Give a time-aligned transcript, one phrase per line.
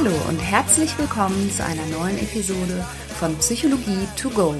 [0.00, 2.86] Hallo und herzlich willkommen zu einer neuen Episode
[3.18, 4.54] von Psychologie to go.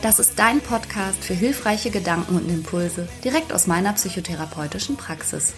[0.00, 5.54] Das ist dein Podcast für hilfreiche Gedanken und Impulse direkt aus meiner psychotherapeutischen Praxis.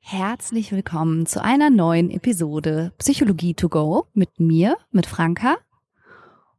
[0.00, 5.58] Herzlich willkommen zu einer neuen Episode Psychologie to go mit mir, mit Franka.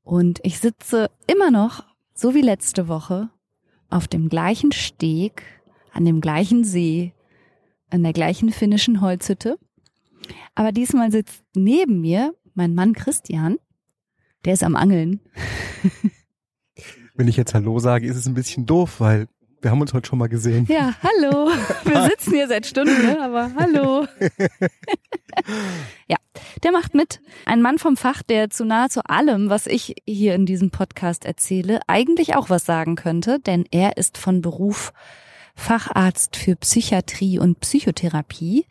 [0.04, 1.84] Und ich sitze immer noch,
[2.14, 3.30] so wie letzte Woche,
[3.90, 5.42] auf dem gleichen Steg,
[5.92, 7.15] an dem gleichen See,
[7.90, 9.58] an der gleichen finnischen Holzhütte.
[10.56, 13.58] Aber diesmal sitzt neben mir mein Mann Christian.
[14.46, 15.20] Der ist am Angeln.
[17.16, 19.28] Wenn ich jetzt Hallo sage, ist es ein bisschen doof, weil
[19.62, 20.68] wir haben uns heute schon mal gesehen.
[20.70, 21.50] Ja, hallo.
[21.86, 23.20] Wir sitzen hier seit Stunden, ne?
[23.20, 24.06] aber hallo.
[26.08, 26.18] ja,
[26.64, 27.20] der macht mit.
[27.46, 31.80] Ein Mann vom Fach, der zu nahezu allem, was ich hier in diesem Podcast erzähle,
[31.88, 34.94] eigentlich auch was sagen könnte, denn er ist von Beruf
[35.56, 38.66] Facharzt für Psychiatrie und Psychotherapie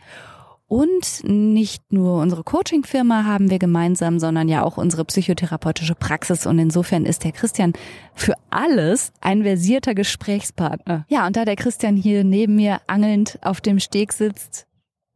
[0.66, 6.46] und nicht nur unsere Coaching-Firma haben wir gemeinsam, sondern ja auch unsere psychotherapeutische Praxis.
[6.46, 7.74] Und insofern ist der Christian
[8.14, 11.04] für alles ein versierter Gesprächspartner.
[11.08, 14.66] Ja, und da der Christian hier neben mir angelnd auf dem Steg sitzt,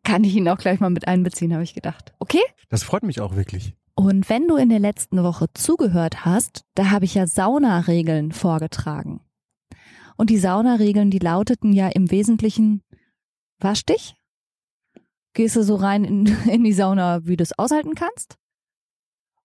[0.05, 2.13] kann ich ihn auch gleich mal mit einbeziehen, habe ich gedacht.
[2.19, 2.43] Okay?
[2.69, 3.75] Das freut mich auch wirklich.
[3.95, 9.21] Und wenn du in der letzten Woche zugehört hast, da habe ich ja Saunaregeln vorgetragen.
[10.19, 12.83] Und die Saunaregeln, die lauteten ja im Wesentlichen,
[13.61, 14.17] wasch dich,
[15.33, 18.37] gehst du so rein in, in die Sauna, wie du es aushalten kannst.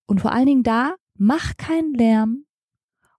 [0.07, 2.45] Und vor allen Dingen da, mach keinen Lärm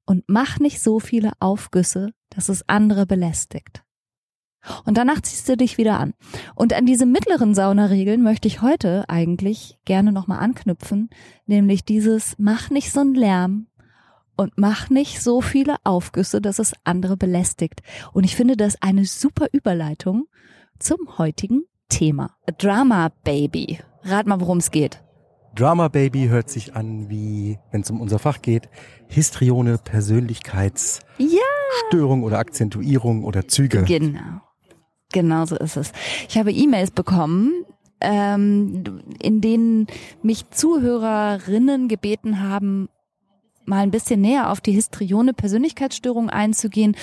[0.04, 3.84] und mach nicht so viele Aufgüsse, dass es andere belästigt.
[4.84, 6.14] Und danach ziehst du dich wieder an.
[6.56, 11.08] Und an diese mittleren Saunaregeln möchte ich heute eigentlich gerne nochmal anknüpfen,
[11.46, 13.68] nämlich dieses mach nicht so einen Lärm
[14.36, 17.82] und mach nicht so viele Aufgüsse, dass es andere belästigt.
[18.12, 20.26] Und ich finde das eine super Überleitung
[20.78, 22.36] zum heutigen Thema.
[22.58, 23.78] Drama Baby.
[24.02, 25.00] Rat mal, worum es geht.
[25.54, 28.68] Drama Baby hört sich an wie, wenn es um unser Fach geht,
[29.06, 32.26] Histrione, Persönlichkeitsstörung ja.
[32.26, 33.84] oder Akzentuierung oder Züge.
[33.84, 34.40] Genau.
[35.12, 35.92] Genau so ist es.
[36.28, 37.64] Ich habe E-Mails bekommen,
[38.00, 38.82] ähm,
[39.20, 39.86] in denen
[40.22, 42.88] mich Zuhörerinnen gebeten haben,
[43.66, 46.96] mal ein bisschen näher auf die Histrione Persönlichkeitsstörung einzugehen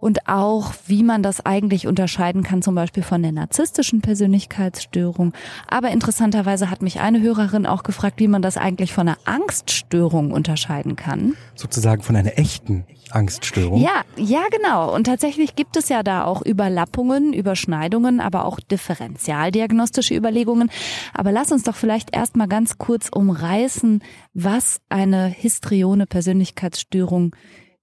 [0.00, 5.32] und auch, wie man das eigentlich unterscheiden kann, zum Beispiel von der narzisstischen Persönlichkeitsstörung.
[5.66, 10.30] Aber interessanterweise hat mich eine Hörerin auch gefragt, wie man das eigentlich von einer Angststörung
[10.30, 11.34] unterscheiden kann.
[11.54, 13.80] Sozusagen von einer echten Angststörung.
[13.80, 14.94] Ja, ja, genau.
[14.94, 20.70] Und tatsächlich gibt es ja da auch Überlappungen, Überschneidungen, aber auch differentialdiagnostische Überlegungen.
[21.14, 24.02] Aber lass uns doch vielleicht erstmal ganz kurz umreißen,
[24.34, 27.34] was eine histrione Persönlichkeitsstörung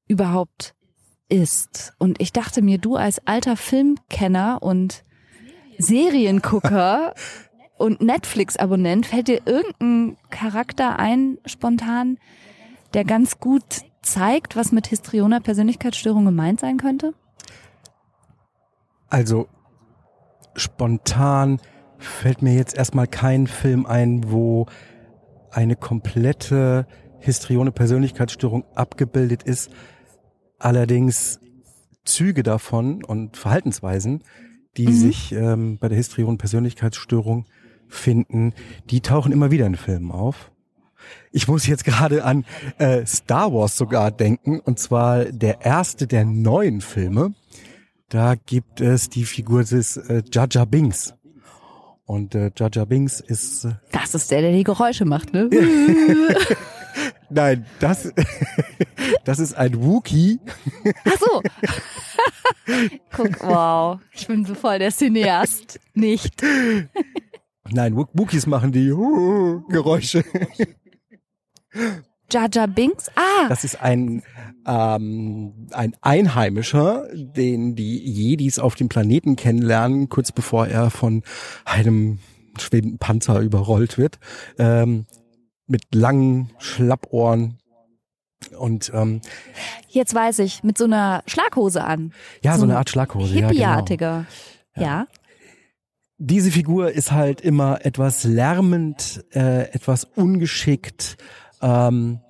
[0.08, 0.75] überhaupt
[1.30, 1.94] ist.
[1.98, 5.04] Und ich dachte mir, du als alter Filmkenner und
[5.78, 7.14] Seriengucker
[7.78, 12.18] und Netflix-Abonnent, fällt dir irgendein Charakter ein, spontan,
[12.94, 13.64] der ganz gut
[14.02, 17.14] zeigt, was mit histrioner Persönlichkeitsstörung gemeint sein könnte?
[19.10, 19.48] Also
[20.56, 21.60] spontan
[21.98, 24.68] fällt mir jetzt erstmal kein Film ein, wo
[25.52, 26.88] eine komplette
[27.20, 29.72] histrione Persönlichkeitsstörung abgebildet ist.
[30.60, 31.40] Allerdings
[32.06, 34.24] Züge davon und Verhaltensweisen,
[34.78, 34.94] die mhm.
[34.94, 37.46] sich ähm, bei der Histrion Persönlichkeitsstörung
[37.88, 38.54] finden,
[38.90, 40.52] die tauchen immer wieder in Filmen auf.
[41.32, 42.46] Ich muss jetzt gerade an
[42.78, 47.34] äh, Star Wars sogar denken, und zwar der erste der neuen Filme.
[48.10, 51.14] Da gibt es die Figur des äh, Jaja Binks.
[52.06, 53.66] Und äh, Jaja Binks ist...
[53.66, 55.50] Äh, das ist der, der die Geräusche macht, ne?
[57.36, 58.14] Nein, das,
[59.26, 60.40] das ist ein Wookie.
[61.04, 61.44] Ach so.
[63.12, 64.00] Guck, wow.
[64.14, 65.82] Ich bin so voll der Cineast.
[65.94, 66.42] Nicht.
[67.70, 68.88] Nein, Wookies machen die
[69.68, 70.24] Geräusche.
[72.32, 73.10] Jaja Binks?
[73.16, 73.50] Ah!
[73.50, 74.24] Das ist ein,
[74.66, 81.22] ähm, ein Einheimischer, den die Jedis auf dem Planeten kennenlernen, kurz bevor er von
[81.66, 82.20] einem
[82.58, 84.20] schwebenden Panzer überrollt wird.
[84.58, 85.06] Ähm,
[85.68, 87.60] mit langen Schlappohren
[88.58, 89.22] und ähm,
[89.90, 92.14] jetzt weiß ich, mit so einer Schlaghose an.
[92.42, 93.34] Ja, so, so eine Art Schlaghose.
[93.34, 94.26] Hippieartiger.
[94.76, 94.88] Ja, genau.
[94.88, 95.08] ja.
[96.18, 101.18] Diese Figur ist halt immer etwas lärmend, äh, etwas ungeschickt,
[101.62, 102.22] ähm,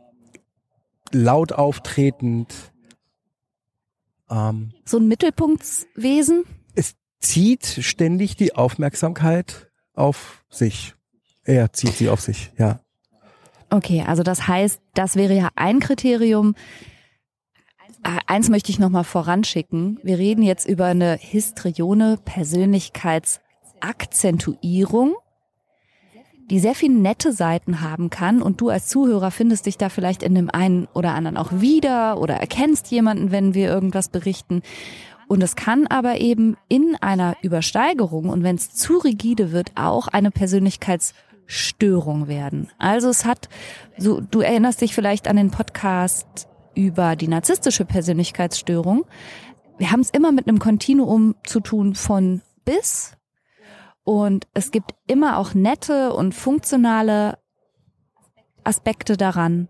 [1.12, 2.54] laut auftretend.
[4.30, 6.46] Ähm, so ein Mittelpunktswesen?
[6.74, 10.96] Es zieht ständig die Aufmerksamkeit auf sich.
[11.44, 12.80] Er zieht sie auf sich, ja.
[13.70, 16.56] Okay, also das heißt, das wäre ja ein Kriterium.
[18.04, 20.00] Äh, eins möchte ich nochmal voranschicken.
[20.04, 23.46] Wir reden jetzt über eine histrione Persönlichkeitsangststörung.
[23.86, 25.16] Akzentuierung,
[26.50, 30.24] die sehr viele nette Seiten haben kann und du als Zuhörer findest dich da vielleicht
[30.24, 34.62] in dem einen oder anderen auch wieder oder erkennst jemanden, wenn wir irgendwas berichten.
[35.28, 40.08] Und es kann aber eben in einer Übersteigerung und wenn es zu rigide wird, auch
[40.08, 40.30] eine
[41.46, 42.72] Persönlichkeitsstörung werden.
[42.78, 43.50] Also es hat,
[43.98, 49.06] so, du erinnerst dich vielleicht an den Podcast über die narzisstische Persönlichkeitsstörung.
[49.78, 53.16] Wir haben es immer mit einem Kontinuum zu tun von bis
[54.04, 57.38] und es gibt immer auch nette und funktionale
[58.64, 59.68] Aspekte daran.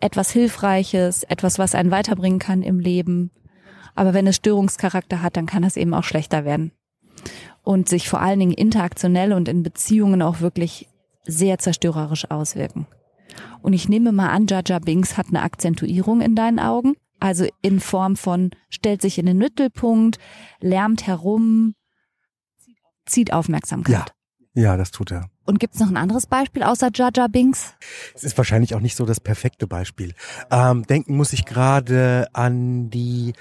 [0.00, 3.30] Etwas Hilfreiches, etwas, was einen weiterbringen kann im Leben.
[3.94, 6.72] Aber wenn es Störungscharakter hat, dann kann es eben auch schlechter werden.
[7.70, 10.88] Und sich vor allen Dingen interaktionell und in Beziehungen auch wirklich
[11.22, 12.88] sehr zerstörerisch auswirken.
[13.62, 16.96] Und ich nehme mal an, Jaja Binks hat eine Akzentuierung in deinen Augen.
[17.20, 20.18] Also in Form von stellt sich in den Mittelpunkt,
[20.58, 21.76] lärmt herum,
[23.06, 23.94] zieht Aufmerksamkeit.
[23.94, 24.04] Ja.
[24.52, 25.30] Ja, das tut er.
[25.46, 27.74] Und gibt's noch ein anderes Beispiel außer Jaja Binks?
[28.16, 30.12] Es ist wahrscheinlich auch nicht so das perfekte Beispiel.
[30.50, 33.32] Ähm, denken muss ich gerade an die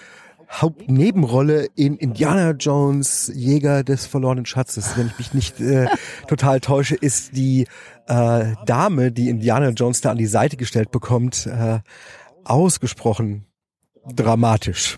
[0.51, 4.97] Hauptnebenrolle in Indiana Jones, Jäger des verlorenen Schatzes.
[4.97, 5.87] Wenn ich mich nicht äh,
[6.27, 7.67] total täusche, ist die
[8.07, 11.79] äh, Dame, die Indiana Jones da an die Seite gestellt bekommt, äh,
[12.43, 13.45] ausgesprochen
[14.15, 14.97] dramatisch.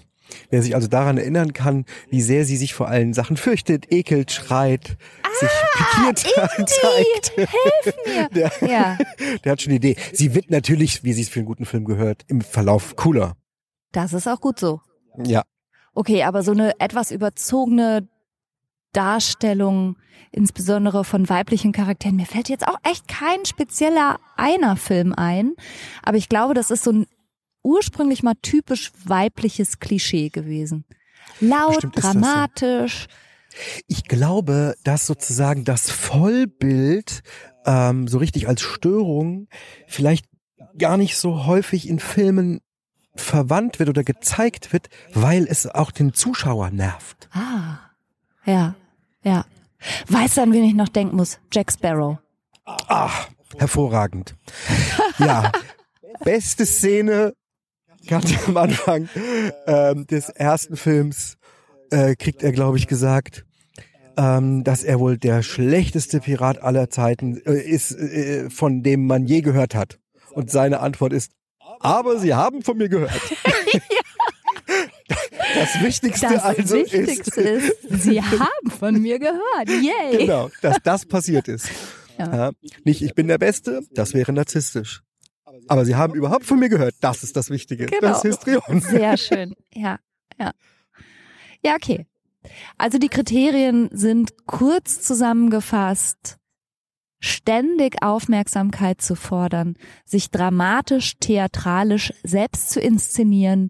[0.49, 4.31] Wer sich also daran erinnern kann, wie sehr sie sich vor allen Sachen fürchtet, ekelt,
[4.31, 7.31] schreit, ah, sich pikiert zeigt.
[7.35, 8.29] Hilf mir.
[8.33, 8.97] Der, ja.
[9.43, 9.97] der hat schon eine Idee.
[10.13, 13.35] Sie wird natürlich, wie sie es für einen guten Film gehört, im Verlauf cooler.
[13.91, 14.79] Das ist auch gut so.
[15.17, 15.43] Ja.
[15.93, 18.07] Okay, aber so eine etwas überzogene
[18.93, 19.97] Darstellung,
[20.31, 22.15] insbesondere von weiblichen Charakteren.
[22.15, 25.53] Mir fällt jetzt auch echt kein spezieller einer Film ein,
[26.03, 27.05] aber ich glaube, das ist so ein
[27.63, 30.85] ursprünglich mal typisch weibliches Klischee gewesen.
[31.39, 33.07] Laut, dramatisch.
[33.09, 33.87] So.
[33.87, 37.21] Ich glaube, dass sozusagen das Vollbild
[37.65, 39.47] ähm, so richtig als Störung
[39.87, 40.25] vielleicht
[40.77, 42.61] gar nicht so häufig in Filmen
[43.15, 47.29] verwandt wird oder gezeigt wird, weil es auch den Zuschauer nervt.
[47.33, 47.79] Ah,
[48.45, 48.75] ja,
[49.23, 49.45] ja.
[50.07, 51.39] Weißt du, an wen ich noch denken muss?
[51.51, 52.17] Jack Sparrow.
[52.65, 54.35] Ach, hervorragend.
[55.17, 55.51] ja,
[56.23, 57.33] beste Szene
[58.07, 59.09] ganz am Anfang
[59.67, 61.37] ähm, des ersten Films
[61.91, 63.45] äh, kriegt er, glaube ich, gesagt,
[64.17, 69.25] ähm, dass er wohl der schlechteste Pirat aller Zeiten äh, ist, äh, von dem man
[69.25, 69.99] je gehört hat.
[70.31, 71.31] Und seine Antwort ist,
[71.81, 73.11] aber Sie haben von mir gehört.
[75.53, 79.67] Das Wichtigste das also Wichtigste ist, ist, Sie haben von mir gehört.
[79.67, 80.19] Yay.
[80.19, 81.69] Genau, dass das passiert ist.
[82.17, 82.51] Ja.
[82.85, 85.01] Nicht, ich bin der Beste, das wäre narzisstisch.
[85.67, 86.95] Aber Sie haben überhaupt von mir gehört.
[87.01, 87.87] Das ist das Wichtige.
[87.87, 88.01] Genau.
[88.01, 88.81] Das ist Histrion.
[88.81, 89.55] Sehr schön.
[89.73, 89.99] Ja,
[90.39, 90.51] ja.
[91.63, 92.05] Ja, okay.
[92.77, 96.37] Also die Kriterien sind kurz zusammengefasst.
[97.23, 99.75] Ständig Aufmerksamkeit zu fordern,
[100.05, 103.69] sich dramatisch, theatralisch selbst zu inszenieren,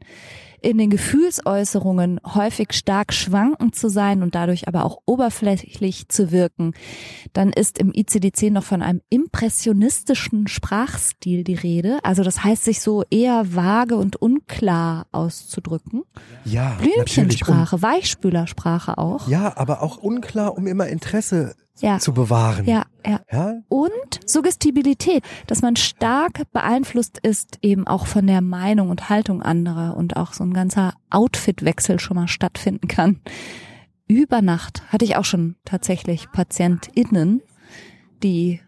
[0.61, 6.73] in den Gefühlsäußerungen häufig stark schwankend zu sein und dadurch aber auch oberflächlich zu wirken,
[7.33, 11.99] dann ist im ICD-10 noch von einem impressionistischen Sprachstil die Rede.
[12.03, 16.03] Also das heißt, sich so eher vage und unklar auszudrücken.
[16.45, 19.27] Ja, Blümchensprache, um, Weichspülersprache auch.
[19.27, 21.99] Ja, aber auch unklar, um immer Interesse ja.
[21.99, 22.65] zu bewahren.
[22.65, 23.53] Ja, ja, ja.
[23.69, 29.95] Und Suggestibilität, dass man stark beeinflusst ist eben auch von der Meinung und Haltung anderer
[29.97, 33.19] und auch so ein ganzer Outfitwechsel schon mal stattfinden kann.
[34.07, 37.41] Über Nacht hatte ich auch schon tatsächlich PatientInnen,
[38.23, 38.59] die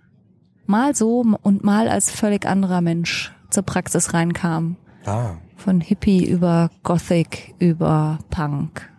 [0.65, 4.77] mal so und mal als völlig anderer Mensch zur Praxis reinkamen.
[5.05, 5.36] Ah.
[5.57, 8.93] Von Hippie über Gothic über Punk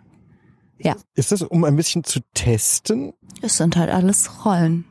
[0.85, 0.97] ja.
[1.14, 3.14] Ist das, um ein bisschen zu testen?
[3.43, 4.85] Es sind halt alles Rollen.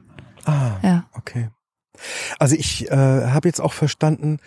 [0.46, 1.06] Ah, ja.
[1.14, 1.50] okay.
[2.40, 4.40] Also ich äh, habe jetzt auch verstanden,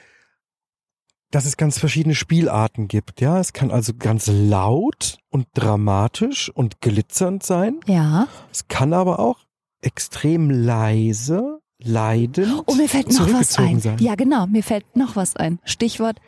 [1.31, 3.21] dass es ganz verschiedene Spielarten gibt.
[3.21, 7.81] Ja, es kann also ganz laut und dramatisch und glitzernd sein.
[7.87, 8.29] Ja.
[8.53, 9.39] Es kann aber auch
[9.81, 12.65] extrem leise, leidend.
[12.67, 13.81] Oh, mir fällt noch was ein.
[13.81, 13.99] Sein.
[13.99, 15.61] Ja, genau, mir fällt noch was ein.
[15.65, 16.19] Stichwort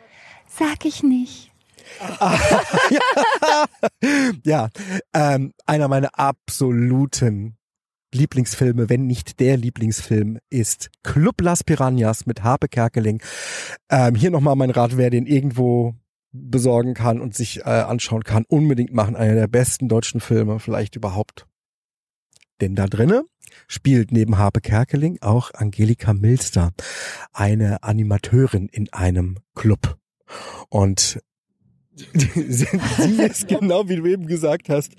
[0.47, 1.51] sag ich nicht
[4.43, 4.69] ja,
[5.13, 7.57] ähm, einer meiner absoluten
[8.13, 13.21] Lieblingsfilme, wenn nicht der Lieblingsfilm, ist Club Las Piranhas mit Harpe Kerkeling.
[13.89, 15.95] Ähm, hier nochmal mein Rat, wer den irgendwo
[16.31, 19.15] besorgen kann und sich äh, anschauen kann, unbedingt machen.
[19.15, 21.45] Einer der besten deutschen Filme vielleicht überhaupt.
[22.61, 23.23] Denn da drinnen
[23.67, 26.71] spielt neben Harpe Kerkeling auch Angelika Milster,
[27.31, 29.97] eine Animateurin in einem Club.
[30.69, 31.19] Und
[32.13, 32.67] sie
[33.21, 34.93] es genau wie du eben gesagt hast.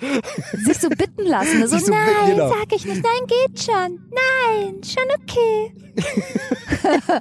[0.65, 1.67] Sich so bitten lassen.
[1.67, 2.49] So, so nein, bitten, genau.
[2.51, 3.03] sag ich nicht.
[3.03, 4.01] Nein, geht schon.
[4.11, 5.73] Nein, schon okay.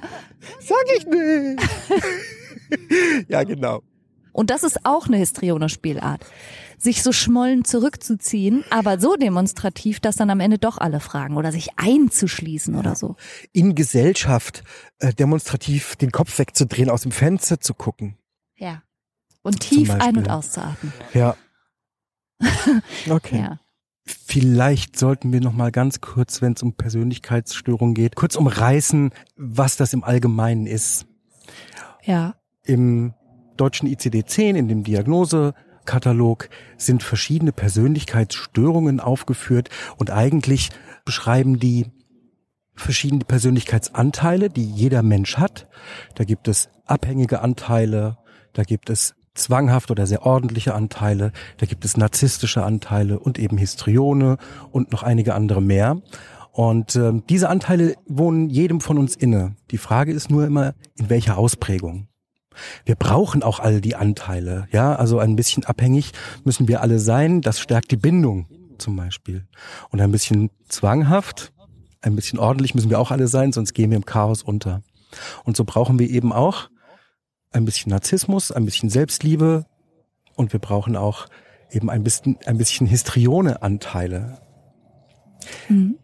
[0.60, 1.62] Sag ich nicht.
[3.28, 3.82] ja, genau.
[4.32, 6.24] Und das ist auch eine Histrione-Spielart.
[6.78, 11.52] Sich so schmollen zurückzuziehen, aber so demonstrativ, dass dann am Ende doch alle fragen oder
[11.52, 13.16] sich einzuschließen oder so.
[13.52, 14.62] In Gesellschaft
[14.98, 18.16] äh, demonstrativ den Kopf wegzudrehen, aus dem Fenster zu gucken.
[18.56, 18.82] Ja.
[19.42, 20.92] Und tief ein- und auszuatmen.
[21.14, 21.36] Ja.
[23.08, 23.38] Okay.
[23.38, 23.60] Ja.
[24.04, 29.76] Vielleicht sollten wir noch mal ganz kurz, wenn es um Persönlichkeitsstörungen geht, kurz umreißen, was
[29.76, 31.06] das im Allgemeinen ist.
[32.02, 32.34] Ja.
[32.64, 33.14] Im
[33.56, 40.70] deutschen ICD-10, in dem Diagnosekatalog, sind verschiedene Persönlichkeitsstörungen aufgeführt und eigentlich
[41.04, 41.86] beschreiben die
[42.74, 45.68] verschiedene Persönlichkeitsanteile, die jeder Mensch hat.
[46.14, 48.16] Da gibt es abhängige Anteile,
[48.54, 53.58] da gibt es zwanghaft oder sehr ordentliche Anteile, da gibt es narzisstische Anteile und eben
[53.58, 54.36] Histrione
[54.70, 56.00] und noch einige andere mehr.
[56.52, 59.54] Und ähm, diese Anteile wohnen jedem von uns inne.
[59.70, 62.08] Die Frage ist nur immer, in welcher Ausprägung.
[62.84, 66.12] Wir brauchen auch all die Anteile, ja, also ein bisschen abhängig
[66.44, 67.40] müssen wir alle sein.
[67.40, 68.46] Das stärkt die Bindung
[68.78, 69.46] zum Beispiel.
[69.90, 71.52] Und ein bisschen zwanghaft,
[72.00, 74.82] ein bisschen ordentlich müssen wir auch alle sein, sonst gehen wir im Chaos unter.
[75.44, 76.68] Und so brauchen wir eben auch
[77.52, 79.66] ein bisschen Narzissmus, ein bisschen Selbstliebe
[80.36, 81.26] und wir brauchen auch
[81.70, 84.40] eben ein bisschen, ein bisschen Histrione-Anteile.
[85.68, 85.98] Mhm.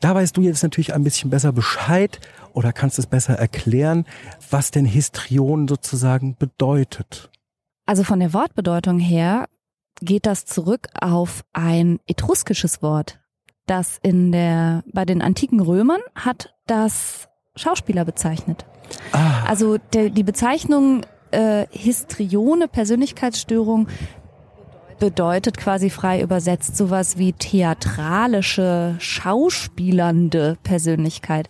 [0.00, 2.20] Da weißt du jetzt natürlich ein bisschen besser Bescheid
[2.54, 4.06] oder kannst es besser erklären,
[4.50, 7.30] was denn Histrion sozusagen bedeutet.
[7.86, 9.48] Also von der Wortbedeutung her
[10.00, 13.20] geht das zurück auf ein etruskisches Wort,
[13.66, 18.64] das in der, bei den antiken Römern hat das Schauspieler bezeichnet.
[19.12, 23.88] Ah, Also der, die Bezeichnung äh, Histrione, Persönlichkeitsstörung,
[24.98, 31.48] bedeutet quasi frei übersetzt sowas wie theatralische, schauspielernde Persönlichkeit.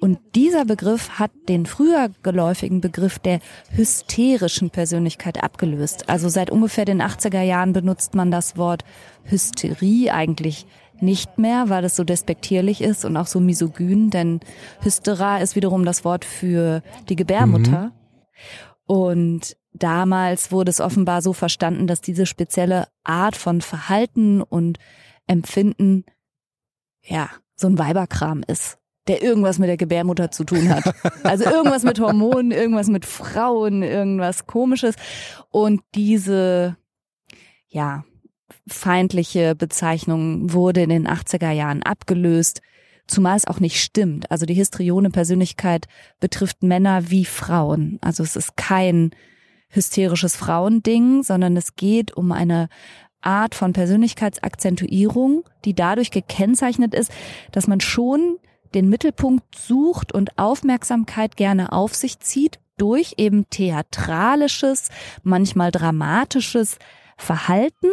[0.00, 3.40] Und dieser Begriff hat den früher geläufigen Begriff der
[3.72, 6.08] hysterischen Persönlichkeit abgelöst.
[6.08, 8.84] Also seit ungefähr den 80er Jahren benutzt man das Wort
[9.24, 10.66] Hysterie eigentlich
[11.00, 14.40] nicht mehr, weil es so despektierlich ist und auch so misogyn, denn
[14.80, 17.92] Hystera ist wiederum das Wort für die Gebärmutter.
[18.86, 24.78] Und damals wurde es offenbar so verstanden, dass diese spezielle Art von Verhalten und
[25.26, 26.04] Empfinden,
[27.02, 28.78] ja, so ein Weiberkram ist,
[29.08, 30.94] der irgendwas mit der Gebärmutter zu tun hat.
[31.22, 34.94] Also irgendwas mit Hormonen, irgendwas mit Frauen, irgendwas komisches.
[35.50, 36.76] Und diese,
[37.66, 38.04] ja,
[38.68, 42.62] feindliche Bezeichnung wurde in den 80er Jahren abgelöst,
[43.06, 44.30] zumal es auch nicht stimmt.
[44.30, 45.86] Also die histrione Persönlichkeit
[46.20, 47.98] betrifft Männer wie Frauen.
[48.00, 49.10] Also es ist kein
[49.68, 52.68] hysterisches Frauending, sondern es geht um eine
[53.20, 57.10] Art von Persönlichkeitsakzentuierung, die dadurch gekennzeichnet ist,
[57.52, 58.38] dass man schon
[58.74, 64.90] den Mittelpunkt sucht und Aufmerksamkeit gerne auf sich zieht durch eben theatralisches,
[65.22, 66.78] manchmal dramatisches
[67.16, 67.88] Verhalten,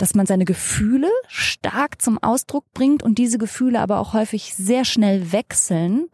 [0.00, 4.84] dass man seine Gefühle stark zum Ausdruck bringt und diese Gefühle aber auch häufig sehr
[4.84, 6.06] schnell wechseln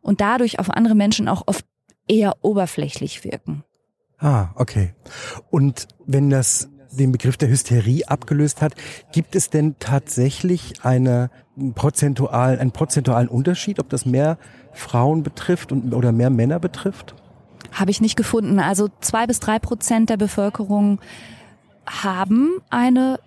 [0.00, 1.64] und dadurch auf andere Menschen auch oft
[2.08, 3.64] eher oberflächlich wirken.
[4.18, 4.94] ah, okay.
[5.50, 8.74] Und wenn das den Begriff der Hysterie abgelöst hat,
[9.12, 11.30] gibt es denn tatsächlich eine
[11.74, 14.38] prozentual, einen prozentualen Unterschied, ob das mehr
[14.72, 17.14] Frauen betrifft und, oder mehr Männer betrifft?
[17.72, 18.60] Habe ich nicht gefunden.
[18.60, 21.00] Also zwei bis drei Prozent der Bevölkerung
[21.86, 23.18] haben eine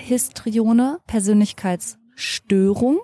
[0.00, 3.00] histrione Persönlichkeitsstörung.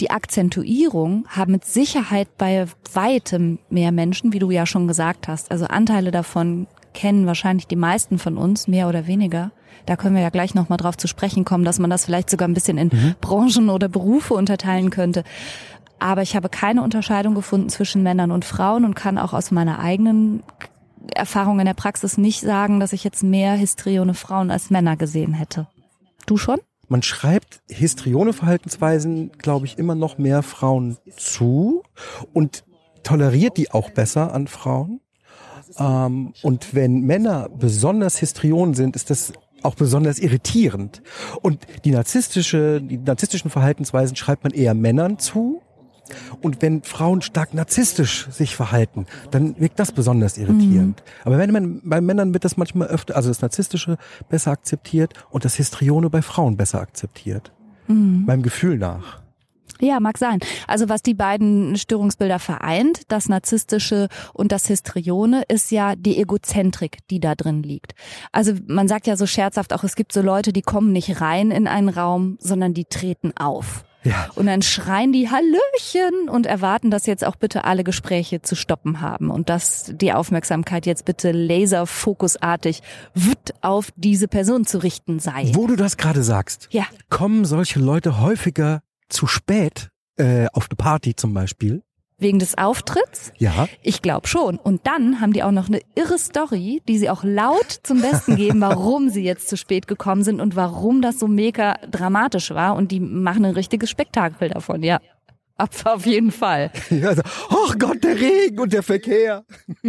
[0.00, 5.50] Die Akzentuierung haben mit Sicherheit bei weitem mehr Menschen, wie du ja schon gesagt hast.
[5.50, 9.52] Also Anteile davon kennen wahrscheinlich die meisten von uns, mehr oder weniger.
[9.86, 12.48] Da können wir ja gleich nochmal drauf zu sprechen kommen, dass man das vielleicht sogar
[12.48, 15.24] ein bisschen in Branchen oder Berufe unterteilen könnte.
[15.98, 19.78] Aber ich habe keine Unterscheidung gefunden zwischen Männern und Frauen und kann auch aus meiner
[19.78, 20.42] eigenen
[21.14, 25.34] Erfahrung in der Praxis nicht sagen, dass ich jetzt mehr histrione Frauen als Männer gesehen
[25.34, 25.66] hätte.
[26.26, 26.60] Du schon?
[26.88, 31.82] Man schreibt Histrione-Verhaltensweisen, glaube ich, immer noch mehr Frauen zu
[32.32, 32.64] und
[33.02, 35.00] toleriert die auch besser an Frauen.
[35.78, 41.02] Ähm, und wenn Männer besonders Histrionen sind, ist das auch besonders irritierend.
[41.40, 45.62] Und die narzisstische, die narzisstischen Verhaltensweisen schreibt man eher Männern zu.
[46.40, 51.02] Und wenn Frauen stark narzisstisch sich verhalten, dann wirkt das besonders irritierend.
[51.24, 53.96] Aber wenn man, bei Männern wird das manchmal öfter, also das Narzisstische
[54.28, 57.52] besser akzeptiert und das Histrione bei Frauen besser akzeptiert.
[57.86, 59.24] Beim Gefühl nach.
[59.80, 60.38] Ja, mag sein.
[60.66, 66.98] Also was die beiden Störungsbilder vereint, das Narzisstische und das Histrione, ist ja die Egozentrik,
[67.10, 67.94] die da drin liegt.
[68.32, 71.50] Also man sagt ja so scherzhaft auch, es gibt so Leute, die kommen nicht rein
[71.50, 73.84] in einen Raum, sondern die treten auf.
[74.04, 74.28] Ja.
[74.34, 79.00] Und dann schreien die Hallöchen und erwarten, dass jetzt auch bitte alle Gespräche zu stoppen
[79.00, 82.82] haben und dass die Aufmerksamkeit jetzt bitte laserfokusartig
[83.62, 85.50] auf diese Person zu richten sei.
[85.54, 86.84] Wo du das gerade sagst, Ja.
[87.08, 91.82] kommen solche Leute häufiger zu spät äh, auf eine Party zum Beispiel?
[92.24, 93.32] Wegen des Auftritts?
[93.36, 93.68] Ja.
[93.82, 94.56] Ich glaube schon.
[94.56, 98.36] Und dann haben die auch noch eine irre Story, die sie auch laut zum Besten
[98.36, 102.76] geben, warum sie jetzt zu spät gekommen sind und warum das so mega dramatisch war.
[102.76, 105.00] Und die machen ein richtiges Spektakel davon, ja.
[105.56, 106.72] Auf jeden Fall.
[106.90, 109.44] ja also, ach Gott, der Regen und der Verkehr.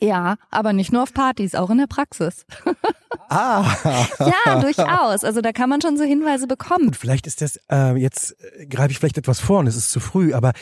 [0.00, 2.46] Ja, aber nicht nur auf Partys, auch in der Praxis.
[3.28, 3.76] Ah.
[4.18, 5.24] Ja, durchaus.
[5.24, 6.88] Also da kann man schon so Hinweise bekommen.
[6.88, 9.90] Und vielleicht ist das, äh, jetzt äh, greife ich vielleicht etwas vor und es ist
[9.90, 10.52] zu früh, aber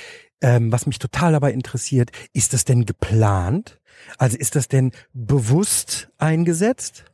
[0.40, 3.80] ähm, was mich total dabei interessiert, ist das denn geplant?
[4.18, 7.04] Also ist das denn bewusst eingesetzt?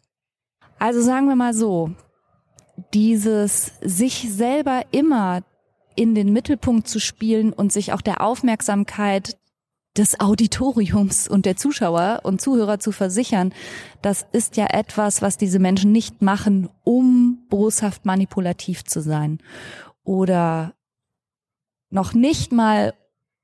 [0.79, 1.93] Also sagen wir mal so,
[2.93, 5.43] dieses sich selber immer
[5.97, 9.37] in den Mittelpunkt zu spielen und sich auch der Aufmerksamkeit
[9.97, 13.53] des Auditoriums und der Zuschauer und Zuhörer zu versichern,
[14.03, 19.39] das ist ja etwas, was diese Menschen nicht machen, um boshaft manipulativ zu sein
[20.03, 20.75] oder
[21.91, 22.93] noch nicht mal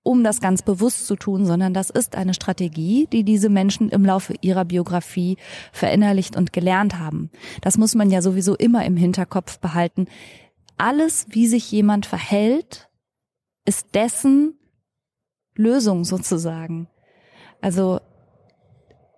[0.02, 4.04] um das ganz bewusst zu tun, sondern das ist eine Strategie, die diese Menschen im
[4.04, 5.36] Laufe ihrer Biografie
[5.72, 7.30] verinnerlicht und gelernt haben.
[7.60, 10.06] Das muss man ja sowieso immer im Hinterkopf behalten.
[10.78, 12.88] Alles, wie sich jemand verhält,
[13.66, 14.54] ist dessen
[15.60, 16.88] Lösung sozusagen.
[17.60, 18.00] Also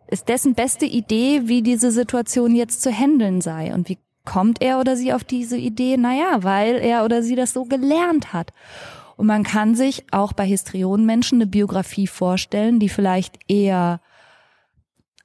[0.09, 3.73] ist dessen beste Idee, wie diese Situation jetzt zu handeln sei.
[3.73, 5.97] Und wie kommt er oder sie auf diese Idee?
[5.97, 8.53] Naja, weil er oder sie das so gelernt hat.
[9.17, 14.01] Und man kann sich auch bei Histrionenmenschen eine Biografie vorstellen, die vielleicht eher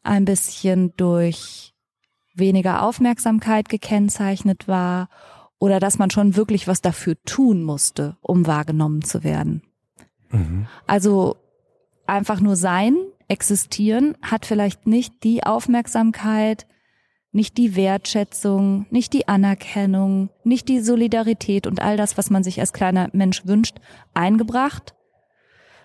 [0.04, 1.74] ein bisschen durch
[2.34, 5.10] weniger Aufmerksamkeit gekennzeichnet war
[5.60, 9.64] oder dass man schon wirklich was dafür tun musste, um wahrgenommen zu werden.
[10.32, 10.68] Mhm.
[10.86, 11.38] Also
[12.06, 12.96] einfach nur sein,
[13.28, 16.66] existieren, hat vielleicht nicht die Aufmerksamkeit,
[17.32, 22.60] nicht die Wertschätzung, nicht die Anerkennung, nicht die Solidarität und all das, was man sich
[22.60, 23.78] als kleiner Mensch wünscht,
[24.14, 24.96] eingebracht,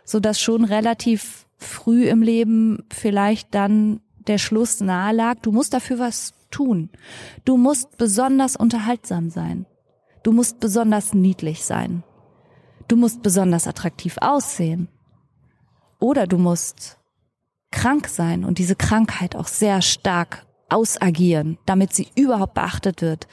[0.05, 5.75] so dass schon relativ früh im Leben vielleicht dann der Schluss nahe lag, du musst
[5.75, 6.91] dafür was tun.
[7.45, 9.67] Du musst besonders unterhaltsam sein.
[10.23, 12.05] Du musst besonders niedlich sein.
[12.93, 14.87] Du musst besonders attraktiv aussehen.
[15.99, 16.99] Oder du musst
[17.71, 23.29] krank sein und diese Krankheit auch sehr stark ausagieren, damit sie überhaupt beachtet wird.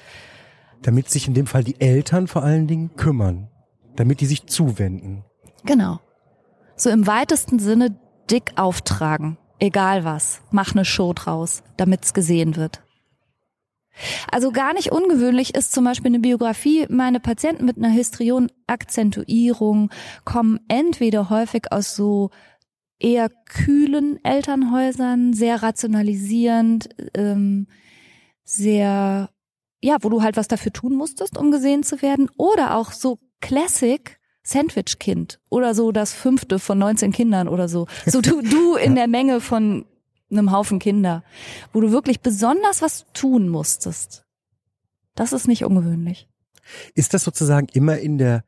[0.82, 3.50] Damit sich in dem Fall die Eltern vor allen Dingen kümmern.
[3.98, 5.26] Damit die sich zuwenden.
[5.66, 6.00] Genau.
[6.78, 8.00] So im weitesten Sinne
[8.32, 9.38] dick auftragen.
[9.60, 10.40] Egal was.
[10.52, 12.82] Mach eine Show draus, damit's gesehen wird.
[14.32, 16.86] Also gar nicht ungewöhnlich ist zum Beispiel eine Biografie.
[16.90, 19.90] Meine Patienten mit einer Histrion-Akzentuierung
[20.26, 22.30] kommen entweder häufig aus so
[23.00, 27.68] eher kühlen Elternhäusern, sehr rationalisierend, ähm,
[28.44, 29.30] sehr,
[29.82, 33.20] ja, wo du halt was dafür tun musstest, um gesehen zu werden, oder auch so
[33.42, 37.88] Classic Sandwich-Kind oder so das fünfte von 19 Kindern oder so.
[38.06, 39.86] So du, du in der Menge von
[40.32, 41.24] einem Haufen Kinder,
[41.74, 44.26] wo du wirklich besonders was tun musstest.
[45.16, 46.30] Das ist nicht ungewöhnlich.
[46.94, 48.44] Ist das sozusagen immer in der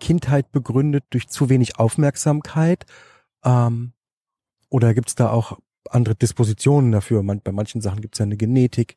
[0.00, 2.86] Kindheit begründet durch zu wenig Aufmerksamkeit?
[3.44, 3.92] Ähm,
[4.70, 5.58] oder gibt's da auch
[5.94, 7.22] andere Dispositionen dafür?
[7.22, 8.96] Man, bei manchen Sachen gibt's ja eine Genetik.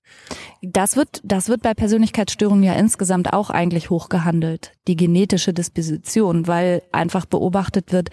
[0.61, 6.83] Das wird, das wird bei Persönlichkeitsstörungen ja insgesamt auch eigentlich hochgehandelt, die genetische Disposition, weil
[6.91, 8.09] einfach beobachtet wird,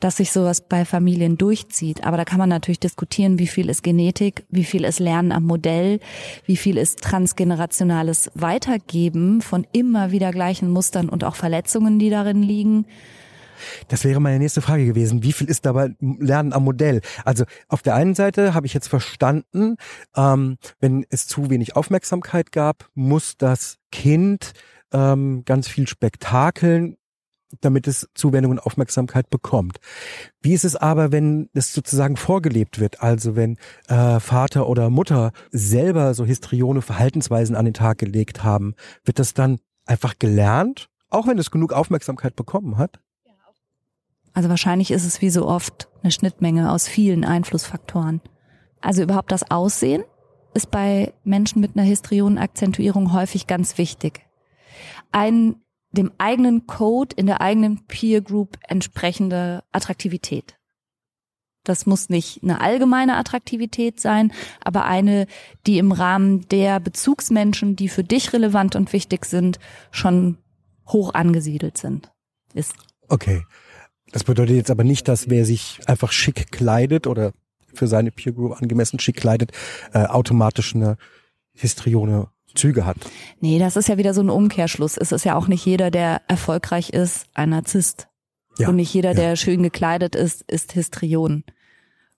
[0.00, 2.04] dass sich sowas bei Familien durchzieht.
[2.04, 5.44] Aber da kann man natürlich diskutieren, wie viel ist Genetik, wie viel ist Lernen am
[5.44, 6.00] Modell,
[6.46, 12.42] wie viel ist transgenerationales Weitergeben von immer wieder gleichen Mustern und auch Verletzungen, die darin
[12.42, 12.86] liegen.
[13.88, 15.22] Das wäre meine nächste Frage gewesen.
[15.22, 17.00] Wie viel ist dabei Lernen am Modell?
[17.24, 19.76] Also auf der einen Seite habe ich jetzt verstanden,
[20.16, 24.52] ähm, wenn es zu wenig Aufmerksamkeit gab, muss das Kind
[24.92, 26.96] ähm, ganz viel Spektakeln
[27.60, 29.80] damit es Zuwendung und Aufmerksamkeit bekommt.
[30.40, 33.02] Wie ist es aber, wenn es sozusagen vorgelebt wird?
[33.02, 33.56] Also wenn
[33.88, 39.34] äh, Vater oder Mutter selber so histrione Verhaltensweisen an den Tag gelegt haben, wird das
[39.34, 43.00] dann einfach gelernt, auch wenn es genug Aufmerksamkeit bekommen hat?
[44.32, 48.20] Also wahrscheinlich ist es wie so oft eine Schnittmenge aus vielen Einflussfaktoren.
[48.80, 50.04] Also überhaupt das Aussehen
[50.54, 54.20] ist bei Menschen mit einer Histrionenakzentuierung häufig ganz wichtig.
[55.12, 55.56] Ein
[55.92, 60.56] dem eigenen Code in der eigenen Peer Group entsprechende Attraktivität.
[61.64, 64.32] Das muss nicht eine allgemeine Attraktivität sein,
[64.64, 65.26] aber eine,
[65.66, 69.58] die im Rahmen der Bezugsmenschen, die für dich relevant und wichtig sind,
[69.90, 70.38] schon
[70.88, 72.10] hoch angesiedelt sind.
[72.54, 72.74] Ist.
[73.08, 73.42] Okay.
[74.12, 77.32] Das bedeutet jetzt aber nicht, dass wer sich einfach schick kleidet oder
[77.72, 79.52] für seine Peer Group angemessen schick kleidet,
[79.92, 80.96] äh, automatisch eine
[81.52, 82.96] Histrione Züge hat.
[83.40, 84.96] Nee, das ist ja wieder so ein Umkehrschluss.
[84.96, 88.08] Es ist ja auch nicht jeder, der erfolgreich ist, ein Narzisst.
[88.58, 89.14] Ja, und nicht jeder, ja.
[89.14, 91.44] der schön gekleidet ist, ist Histrion.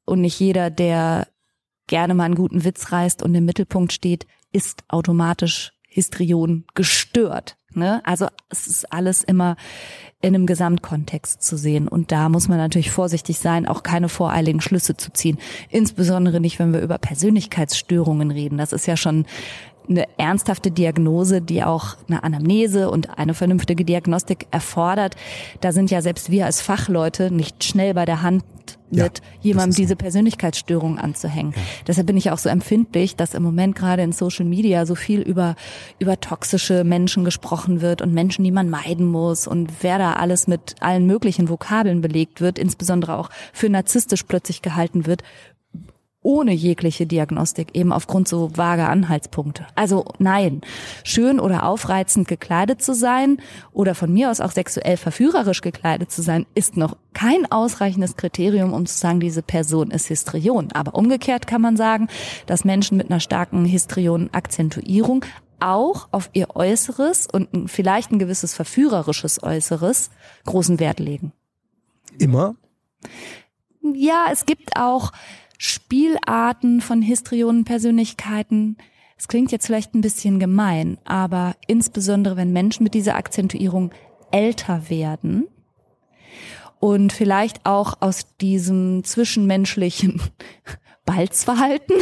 [0.05, 1.29] Und nicht jeder, der
[1.87, 7.57] gerne mal einen guten Witz reißt und im Mittelpunkt steht, ist automatisch Histrion gestört.
[7.75, 8.01] Ne?
[8.05, 9.57] Also es ist alles immer
[10.21, 11.89] in einem Gesamtkontext zu sehen.
[11.89, 15.39] Und da muss man natürlich vorsichtig sein, auch keine voreiligen Schlüsse zu ziehen.
[15.69, 18.57] Insbesondere nicht, wenn wir über Persönlichkeitsstörungen reden.
[18.57, 19.27] Das ist ja schon
[19.89, 25.17] eine ernsthafte Diagnose, die auch eine Anamnese und eine vernünftige Diagnostik erfordert.
[25.61, 28.45] Da sind ja selbst wir als Fachleute nicht schnell bei der Hand
[28.91, 31.53] mit ja, jemandem diese Persönlichkeitsstörung anzuhängen.
[31.55, 31.63] Ja.
[31.87, 35.21] Deshalb bin ich auch so empfindlich, dass im Moment gerade in Social Media so viel
[35.21, 35.57] über,
[35.99, 40.47] über toxische Menschen gesprochen wird und Menschen, die man meiden muss und wer da alles
[40.47, 45.23] mit allen möglichen Vokabeln belegt wird, insbesondere auch für narzisstisch plötzlich gehalten wird
[46.23, 49.67] ohne jegliche Diagnostik, eben aufgrund so vager Anhaltspunkte.
[49.75, 50.61] Also nein,
[51.05, 53.39] schön oder aufreizend gekleidet zu sein
[53.73, 58.73] oder von mir aus auch sexuell verführerisch gekleidet zu sein, ist noch kein ausreichendes Kriterium,
[58.73, 60.71] um zu sagen, diese Person ist Histrion.
[60.73, 62.09] Aber umgekehrt kann man sagen,
[62.47, 65.25] dass Menschen mit einer starken Histrion-Akzentuierung
[65.61, 70.11] auch auf ihr Äußeres und vielleicht ein gewisses verführerisches Äußeres
[70.45, 71.33] großen Wert legen.
[72.19, 72.57] Immer?
[73.83, 75.13] Ja, es gibt auch
[75.65, 78.79] Spielarten von Histrionenpersönlichkeiten.
[79.17, 83.93] Es klingt jetzt vielleicht ein bisschen gemein, aber insbesondere wenn Menschen mit dieser Akzentuierung
[84.33, 85.47] älter werden
[86.81, 90.21] und vielleicht auch aus diesem zwischenmenschlichen
[91.05, 91.95] Balzverhalten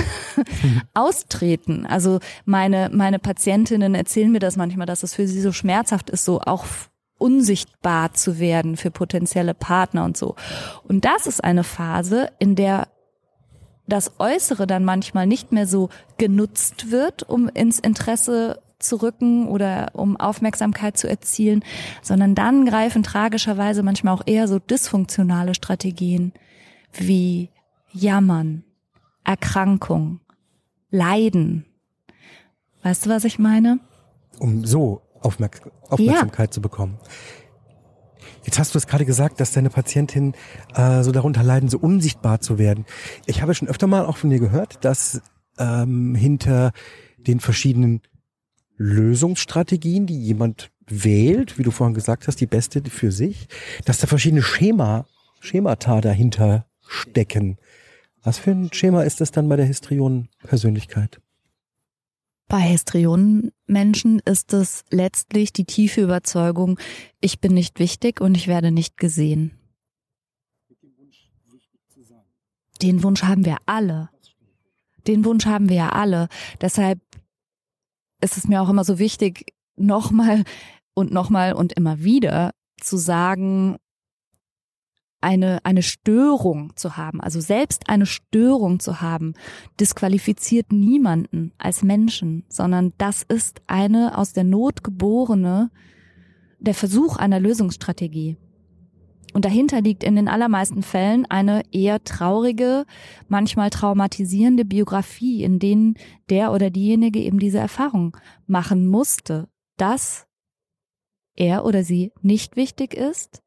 [0.95, 1.85] austreten.
[1.85, 6.25] Also meine, meine Patientinnen erzählen mir das manchmal, dass es für sie so schmerzhaft ist,
[6.25, 6.65] so auch
[7.19, 10.35] unsichtbar zu werden für potenzielle Partner und so.
[10.89, 12.89] Und das ist eine Phase, in der
[13.87, 19.91] das Äußere dann manchmal nicht mehr so genutzt wird, um ins Interesse zu rücken oder
[19.93, 21.63] um Aufmerksamkeit zu erzielen,
[22.03, 26.33] sondern dann greifen tragischerweise manchmal auch eher so dysfunktionale Strategien
[26.93, 27.51] wie
[27.93, 28.65] Jammern,
[29.25, 30.21] Erkrankung,
[30.91, 31.67] Leiden.
[32.83, 33.81] Weißt du, was ich meine?
[34.39, 36.53] Um so Aufmerk Aufmerksamkeit ja.
[36.53, 36.99] zu bekommen.
[38.51, 40.35] Jetzt hast du es gerade gesagt, dass deine Patientinnen
[40.75, 42.85] äh, so darunter leiden, so unsichtbar zu werden.
[43.27, 45.23] Ich habe schon öfter mal auch von dir gehört, dass
[45.57, 46.73] ähm, hinter
[47.17, 48.01] den verschiedenen
[48.77, 53.47] Lösungsstrategien, die jemand wählt, wie du vorhin gesagt hast, die beste für sich,
[53.85, 55.07] dass da verschiedene Schema,
[55.39, 57.57] Schemata dahinter stecken.
[58.25, 61.21] Was für ein Schema ist das dann bei der Histrion-Persönlichkeit?
[62.51, 66.81] Bei Histrionenmenschen ist es letztlich die tiefe Überzeugung,
[67.21, 69.53] ich bin nicht wichtig und ich werde nicht gesehen.
[72.83, 74.11] Den Wunsch haben wir alle.
[75.07, 76.27] Den Wunsch haben wir ja alle.
[76.61, 76.99] Deshalb
[78.21, 80.43] ist es mir auch immer so wichtig, nochmal
[80.93, 83.77] und nochmal und immer wieder zu sagen,
[85.21, 89.35] eine, eine Störung zu haben, also selbst eine Störung zu haben,
[89.79, 95.71] disqualifiziert niemanden als Menschen, sondern das ist eine aus der Not geborene,
[96.59, 98.37] der Versuch einer Lösungsstrategie.
[99.33, 102.85] Und dahinter liegt in den allermeisten Fällen eine eher traurige,
[103.29, 105.95] manchmal traumatisierende Biografie, in denen
[106.31, 110.27] der oder diejenige eben diese Erfahrung machen musste, dass
[111.37, 113.43] er oder sie nicht wichtig ist,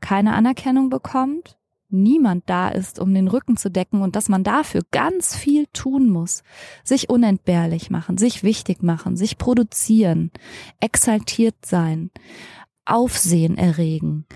[0.00, 1.56] keine Anerkennung bekommt,
[1.88, 6.08] niemand da ist, um den Rücken zu decken und dass man dafür ganz viel tun
[6.08, 6.42] muss.
[6.84, 10.30] Sich unentbehrlich machen, sich wichtig machen, sich produzieren,
[10.80, 12.10] exaltiert sein,
[12.84, 14.26] Aufsehen erregen,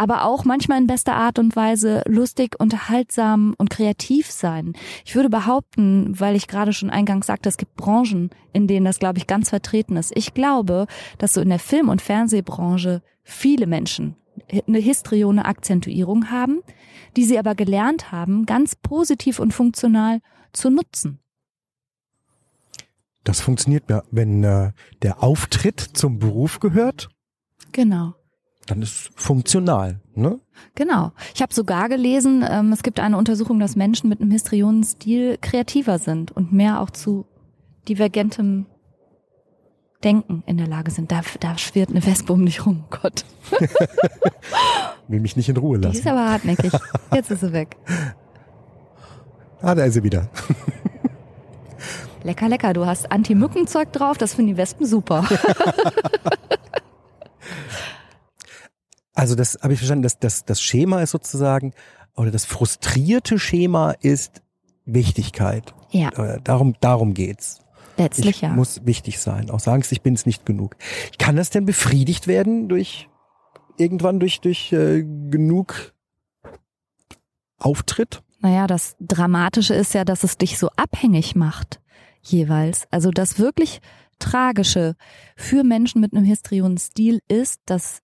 [0.00, 4.72] aber auch manchmal in bester Art und Weise lustig, unterhaltsam und kreativ sein.
[5.04, 8.98] Ich würde behaupten, weil ich gerade schon eingangs sagte, es gibt Branchen, in denen das,
[8.98, 10.12] glaube ich, ganz vertreten ist.
[10.16, 10.86] Ich glaube,
[11.18, 14.16] dass so in der Film- und Fernsehbranche viele Menschen
[14.66, 16.60] eine histrione Akzentuierung haben,
[17.16, 20.20] die sie aber gelernt haben, ganz positiv und funktional
[20.52, 21.20] zu nutzen.
[23.24, 27.10] Das funktioniert ja, wenn äh, der Auftritt zum Beruf gehört.
[27.72, 28.14] Genau.
[28.66, 30.40] Dann ist funktional, ne?
[30.74, 31.12] Genau.
[31.34, 35.98] Ich habe sogar gelesen, ähm, es gibt eine Untersuchung, dass Menschen mit einem Histrionenstil kreativer
[35.98, 37.26] sind und mehr auch zu
[37.88, 38.66] divergentem
[40.04, 41.12] Denken in der Lage sind.
[41.12, 43.24] Da, da schwirrt eine Wespe um dich rum, Gott.
[45.08, 45.92] Will mich nicht in Ruhe lassen.
[45.92, 46.72] Die ist aber hartnäckig.
[47.12, 47.76] Jetzt ist sie weg.
[49.62, 50.30] Ah, da ist sie wieder.
[52.22, 52.72] Lecker, lecker.
[52.72, 54.18] Du hast Anti-Mückenzeug drauf.
[54.18, 55.26] Das finden die Wespen super.
[59.14, 60.02] also das habe ich verstanden.
[60.02, 61.72] Das, das, das Schema ist sozusagen,
[62.16, 64.42] oder das frustrierte Schema ist
[64.84, 65.74] Wichtigkeit.
[65.90, 66.08] Ja.
[66.10, 67.60] Äh, darum, darum geht's.
[68.04, 68.50] Letztlich ich ja.
[68.50, 69.50] muss wichtig sein.
[69.50, 70.76] Auch sagen, ich bin es nicht genug.
[71.18, 73.08] Kann das denn befriedigt werden durch
[73.76, 75.92] irgendwann durch durch äh, genug
[77.58, 78.22] Auftritt?
[78.40, 81.80] Naja, das Dramatische ist ja, dass es dich so abhängig macht,
[82.22, 82.86] jeweils.
[82.90, 83.80] Also das wirklich
[84.18, 84.96] Tragische
[85.36, 88.00] für Menschen mit einem Histrionstil ist, dass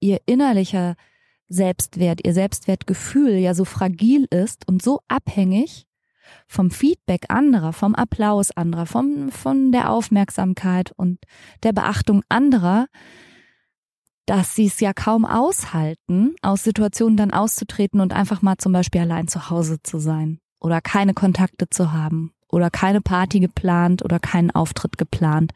[0.00, 0.94] ihr innerlicher
[1.48, 5.86] Selbstwert, ihr Selbstwertgefühl ja so fragil ist und so abhängig
[6.46, 11.18] vom Feedback anderer, vom Applaus anderer, vom, von der Aufmerksamkeit und
[11.62, 12.86] der Beachtung anderer,
[14.26, 19.00] dass sie es ja kaum aushalten, aus Situationen dann auszutreten und einfach mal zum Beispiel
[19.00, 24.18] allein zu Hause zu sein oder keine Kontakte zu haben oder keine Party geplant oder
[24.18, 25.52] keinen Auftritt geplant.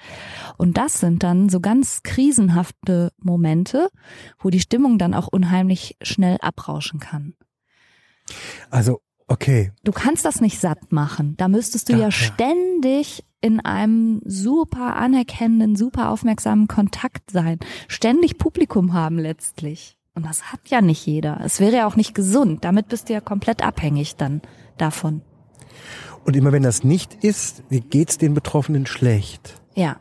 [0.57, 3.89] Und das sind dann so ganz krisenhafte Momente,
[4.39, 7.35] wo die Stimmung dann auch unheimlich schnell abrauschen kann.
[8.71, 9.73] Also, okay.
[9.85, 11.35] Du kannst das nicht satt machen.
[11.37, 17.59] Da müsstest du ja, ja ständig in einem super anerkennenden, super aufmerksamen Kontakt sein,
[17.89, 19.99] ständig Publikum haben letztlich.
[20.15, 21.41] Und das hat ja nicht jeder.
[21.45, 22.65] Es wäre ja auch nicht gesund.
[22.65, 24.41] Damit bist du ja komplett abhängig dann
[24.79, 25.23] davon.
[26.25, 29.61] Und immer wenn das nicht ist, wie geht's den Betroffenen schlecht?
[29.75, 30.01] Ja.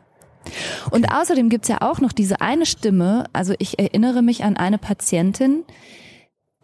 [0.86, 0.96] Okay.
[0.96, 3.26] Und außerdem gibt's ja auch noch diese eine Stimme.
[3.32, 5.64] Also ich erinnere mich an eine Patientin,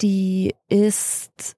[0.00, 1.56] die ist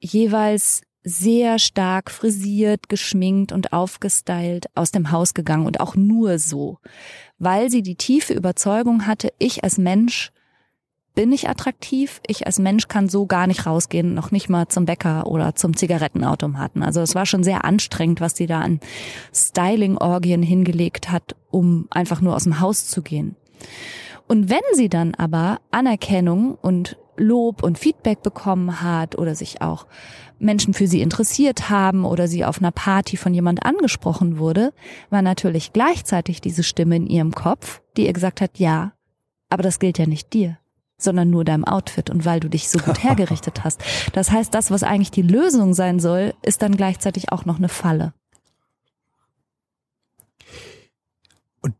[0.00, 6.78] jeweils sehr stark frisiert, geschminkt und aufgestylt aus dem Haus gegangen und auch nur so,
[7.38, 10.32] weil sie die tiefe Überzeugung hatte, ich als Mensch
[11.14, 14.84] bin ich attraktiv, ich als Mensch kann so gar nicht rausgehen, noch nicht mal zum
[14.84, 16.82] Bäcker oder zum Zigarettenautomaten.
[16.84, 18.78] Also es war schon sehr anstrengend, was sie da an
[19.34, 23.34] Styling-Orgien hingelegt hat, um einfach nur aus dem Haus zu gehen.
[24.28, 29.86] Und wenn sie dann aber Anerkennung und Lob und Feedback bekommen hat oder sich auch
[30.38, 34.72] Menschen für sie interessiert haben oder sie auf einer Party von jemand angesprochen wurde,
[35.10, 38.92] war natürlich gleichzeitig diese Stimme in ihrem Kopf, die ihr gesagt hat, ja,
[39.50, 40.58] aber das gilt ja nicht dir,
[40.96, 43.82] sondern nur deinem Outfit und weil du dich so gut hergerichtet hast.
[44.12, 47.68] Das heißt, das, was eigentlich die Lösung sein soll, ist dann gleichzeitig auch noch eine
[47.68, 48.12] Falle.
[51.60, 51.74] Und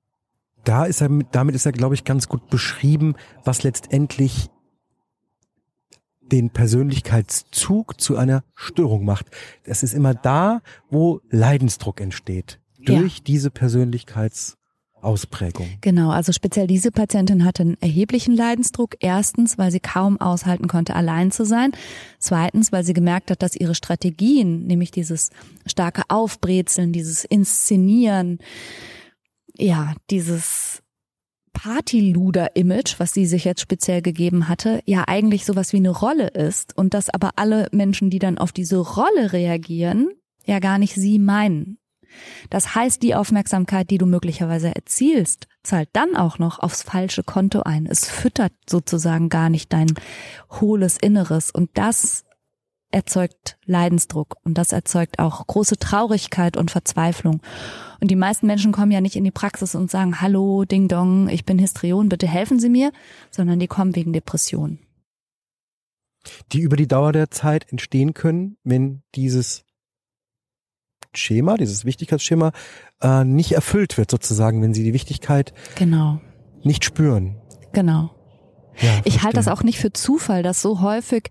[0.64, 4.50] da ist er, damit ist er, glaube ich, ganz gut beschrieben, was letztendlich
[6.32, 9.26] den Persönlichkeitszug zu einer Störung macht.
[9.64, 12.60] Es ist immer da, wo Leidensdruck entsteht.
[12.78, 13.22] Durch ja.
[13.26, 15.66] diese Persönlichkeitsausprägung.
[15.80, 18.94] Genau, also speziell diese Patientin hatte einen erheblichen Leidensdruck.
[19.00, 21.72] Erstens, weil sie kaum aushalten konnte, allein zu sein.
[22.18, 25.30] Zweitens, weil sie gemerkt hat, dass ihre Strategien, nämlich dieses
[25.66, 28.38] starke Aufbrezeln, dieses Inszenieren,
[29.56, 30.82] ja, dieses
[31.58, 36.78] Partyluder-Image, was sie sich jetzt speziell gegeben hatte, ja eigentlich sowas wie eine Rolle ist
[36.78, 40.08] und dass aber alle Menschen, die dann auf diese Rolle reagieren,
[40.46, 41.78] ja gar nicht sie meinen.
[42.48, 47.62] Das heißt, die Aufmerksamkeit, die du möglicherweise erzielst, zahlt dann auch noch aufs falsche Konto
[47.64, 47.86] ein.
[47.86, 49.92] Es füttert sozusagen gar nicht dein
[50.60, 52.24] hohles Inneres und das
[52.90, 57.40] erzeugt Leidensdruck und das erzeugt auch große Traurigkeit und Verzweiflung.
[58.00, 61.28] Und die meisten Menschen kommen ja nicht in die Praxis und sagen, hallo, Ding Dong,
[61.28, 62.92] ich bin Histrion, bitte helfen Sie mir,
[63.30, 64.78] sondern die kommen wegen Depressionen.
[66.52, 69.64] Die über die Dauer der Zeit entstehen können, wenn dieses
[71.14, 72.52] Schema, dieses Wichtigkeitsschema
[73.00, 76.20] äh, nicht erfüllt wird sozusagen, wenn sie die Wichtigkeit genau.
[76.62, 77.40] nicht spüren.
[77.72, 78.14] Genau.
[78.80, 81.30] Ja, ich halte das auch nicht für Zufall, dass so häufig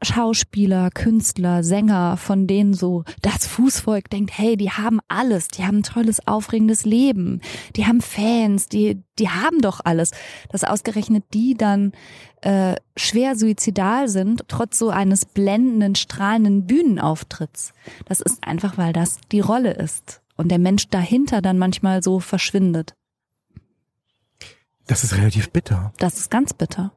[0.00, 5.78] Schauspieler, Künstler, Sänger, von denen so das Fußvolk denkt, hey, die haben alles, die haben
[5.78, 7.40] ein tolles, aufregendes Leben,
[7.74, 10.12] die haben Fans, die, die haben doch alles.
[10.50, 11.92] Dass ausgerechnet die dann
[12.42, 17.72] äh, schwer suizidal sind, trotz so eines blendenden, strahlenden Bühnenauftritts.
[18.04, 22.20] Das ist einfach, weil das die Rolle ist und der Mensch dahinter dann manchmal so
[22.20, 22.94] verschwindet.
[24.86, 25.92] Das ist relativ bitter.
[25.98, 26.92] Das ist ganz bitter.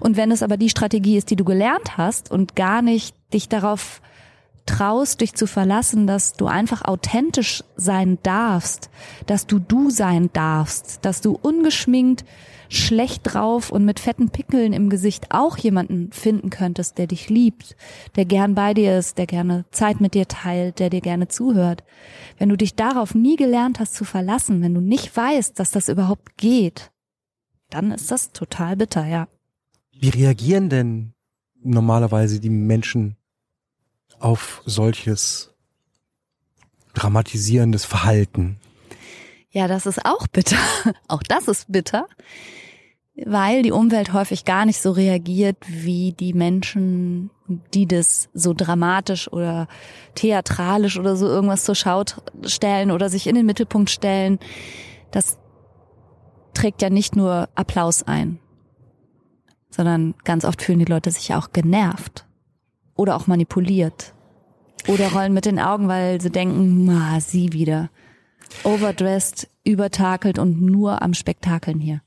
[0.00, 3.48] Und wenn es aber die Strategie ist, die du gelernt hast und gar nicht dich
[3.48, 4.00] darauf
[4.66, 8.90] traust, dich zu verlassen, dass du einfach authentisch sein darfst,
[9.26, 12.24] dass du du sein darfst, dass du ungeschminkt,
[12.68, 17.76] schlecht drauf und mit fetten Pickeln im Gesicht auch jemanden finden könntest, der dich liebt,
[18.16, 21.84] der gern bei dir ist, der gerne Zeit mit dir teilt, der dir gerne zuhört.
[22.38, 25.88] Wenn du dich darauf nie gelernt hast zu verlassen, wenn du nicht weißt, dass das
[25.88, 26.90] überhaupt geht,
[27.70, 29.28] dann ist das total bitter, ja.
[29.98, 31.14] Wie reagieren denn
[31.62, 33.16] normalerweise die Menschen
[34.18, 35.54] auf solches
[36.94, 38.58] dramatisierendes Verhalten?
[39.50, 40.58] Ja, das ist auch bitter.
[41.08, 42.06] Auch das ist bitter,
[43.24, 47.30] weil die Umwelt häufig gar nicht so reagiert, wie die Menschen,
[47.72, 49.68] die das so dramatisch oder
[50.14, 52.04] theatralisch oder so irgendwas zur Schau
[52.44, 54.38] stellen oder sich in den Mittelpunkt stellen.
[55.10, 55.38] Das
[56.52, 58.38] trägt ja nicht nur Applaus ein,
[59.76, 62.24] sondern ganz oft fühlen die Leute sich auch genervt
[62.94, 64.14] oder auch manipuliert
[64.88, 67.90] oder rollen mit den Augen, weil sie denken, ah, sie wieder.
[68.64, 72.00] Overdressed, übertakelt und nur am Spektakeln hier.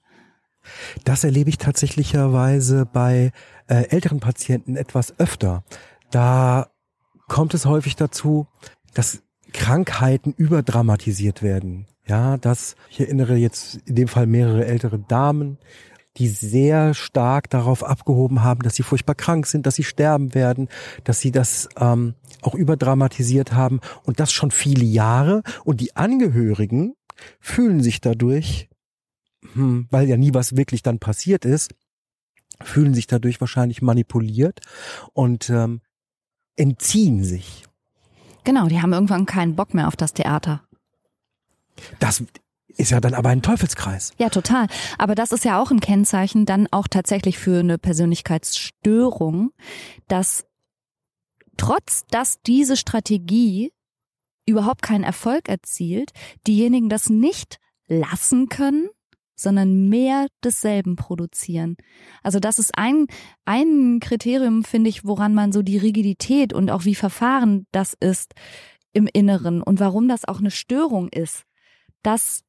[1.03, 3.31] Das erlebe ich tatsächlicherweise bei
[3.67, 5.63] äh, älteren Patienten etwas öfter.
[6.09, 6.71] Da
[7.27, 8.47] kommt es häufig dazu,
[8.93, 9.21] dass
[9.53, 11.85] Krankheiten überdramatisiert werden.
[12.07, 15.59] Ja, dass ich erinnere jetzt in dem Fall mehrere ältere Damen,
[16.17, 20.67] die sehr stark darauf abgehoben haben, dass sie furchtbar krank sind, dass sie sterben werden,
[21.03, 25.43] dass sie das ähm, auch überdramatisiert haben und das schon viele Jahre.
[25.63, 26.95] Und die Angehörigen
[27.39, 28.69] fühlen sich dadurch,
[29.53, 31.73] hm, weil ja nie was wirklich dann passiert ist,
[32.61, 34.59] fühlen sich dadurch wahrscheinlich manipuliert
[35.13, 35.81] und ähm,
[36.55, 37.65] entziehen sich.
[38.43, 40.63] Genau, die haben irgendwann keinen Bock mehr auf das Theater.
[41.99, 42.23] Das
[42.79, 44.13] ist ja dann aber ein Teufelskreis.
[44.17, 44.67] Ja, total.
[44.97, 49.51] Aber das ist ja auch ein Kennzeichen dann auch tatsächlich für eine Persönlichkeitsstörung,
[50.07, 50.45] dass
[51.57, 53.73] trotz dass diese Strategie
[54.45, 56.11] überhaupt keinen Erfolg erzielt,
[56.47, 58.87] diejenigen das nicht lassen können,
[59.35, 61.75] sondern mehr desselben produzieren.
[62.23, 63.07] Also das ist ein,
[63.45, 68.33] ein Kriterium, finde ich, woran man so die Rigidität und auch wie verfahren das ist
[68.93, 71.43] im Inneren und warum das auch eine Störung ist.
[72.03, 72.43] Das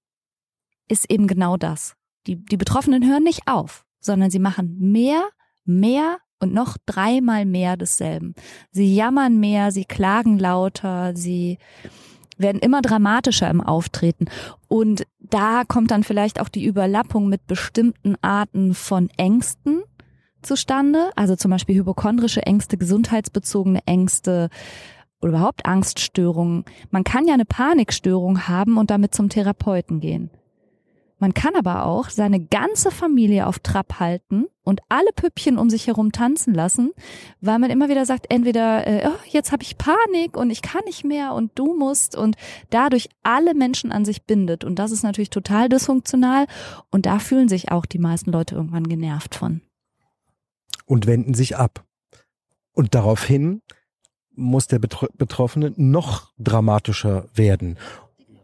[0.91, 1.95] ist eben genau das.
[2.27, 5.23] Die, die Betroffenen hören nicht auf, sondern sie machen mehr,
[5.65, 8.35] mehr und noch dreimal mehr desselben.
[8.71, 11.59] Sie jammern mehr, sie klagen lauter, sie
[12.37, 14.27] werden immer dramatischer im Auftreten.
[14.69, 19.83] Und da kommt dann vielleicht auch die Überlappung mit bestimmten Arten von Ängsten
[20.43, 21.11] zustande.
[21.17, 24.49] Also zum Beispiel hypochondrische Ängste, gesundheitsbezogene Ängste
[25.21, 26.65] oder überhaupt Angststörungen.
[26.91, 30.31] Man kann ja eine Panikstörung haben und damit zum Therapeuten gehen.
[31.21, 35.87] Man kann aber auch seine ganze Familie auf Trab halten und alle Püppchen um sich
[35.87, 36.93] herum tanzen lassen,
[37.43, 40.83] weil man immer wieder sagt, entweder äh, oh, jetzt habe ich Panik und ich kann
[40.87, 42.37] nicht mehr und du musst und
[42.71, 46.47] dadurch alle Menschen an sich bindet und das ist natürlich total dysfunktional
[46.91, 49.61] und da fühlen sich auch die meisten Leute irgendwann genervt von.
[50.87, 51.85] Und wenden sich ab.
[52.73, 53.61] Und daraufhin
[54.35, 57.77] muss der Betroffene noch dramatischer werden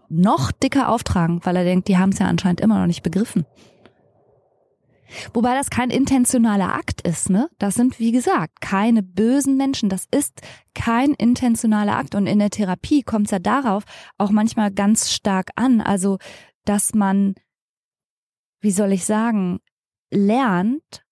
[0.09, 3.45] noch dicker auftragen, weil er denkt, die haben es ja anscheinend immer noch nicht begriffen.
[5.33, 7.49] Wobei das kein intentionaler Akt ist, ne?
[7.59, 9.89] Das sind, wie gesagt, keine bösen Menschen.
[9.89, 10.41] Das ist
[10.75, 12.15] kein intentionaler Akt.
[12.15, 13.85] Und in der Therapie kommt es ja darauf
[14.19, 15.81] auch manchmal ganz stark an.
[15.81, 16.19] Also,
[16.65, 17.35] dass man,
[18.61, 19.61] wie soll ich sagen,
[20.11, 21.05] lernt,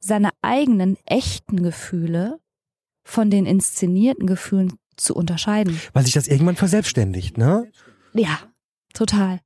[0.00, 2.40] seine eigenen echten Gefühle
[3.04, 5.80] von den inszenierten Gefühlen zu unterscheiden.
[5.92, 7.70] Weil sich das irgendwann verselbstständigt, ne?
[8.14, 8.38] Ja,
[8.94, 9.40] total.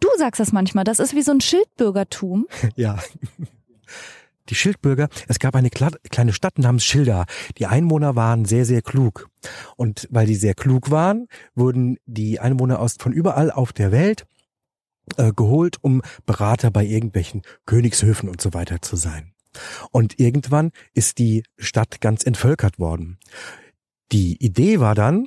[0.00, 2.46] Du sagst das manchmal, das ist wie so ein Schildbürgertum.
[2.76, 2.98] Ja.
[4.50, 7.24] Die Schildbürger, es gab eine kleine Stadt namens Schilda.
[7.56, 9.30] Die Einwohner waren sehr, sehr klug.
[9.76, 14.26] Und weil die sehr klug waren, wurden die Einwohner aus von überall auf der Welt
[15.16, 19.32] äh, geholt, um Berater bei irgendwelchen Königshöfen und so weiter zu sein.
[19.90, 23.18] Und irgendwann ist die Stadt ganz entvölkert worden.
[24.12, 25.26] Die Idee war dann,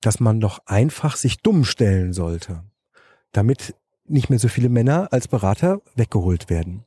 [0.00, 2.62] dass man doch einfach sich dumm stellen sollte,
[3.32, 3.74] damit
[4.06, 6.84] nicht mehr so viele Männer als Berater weggeholt werden.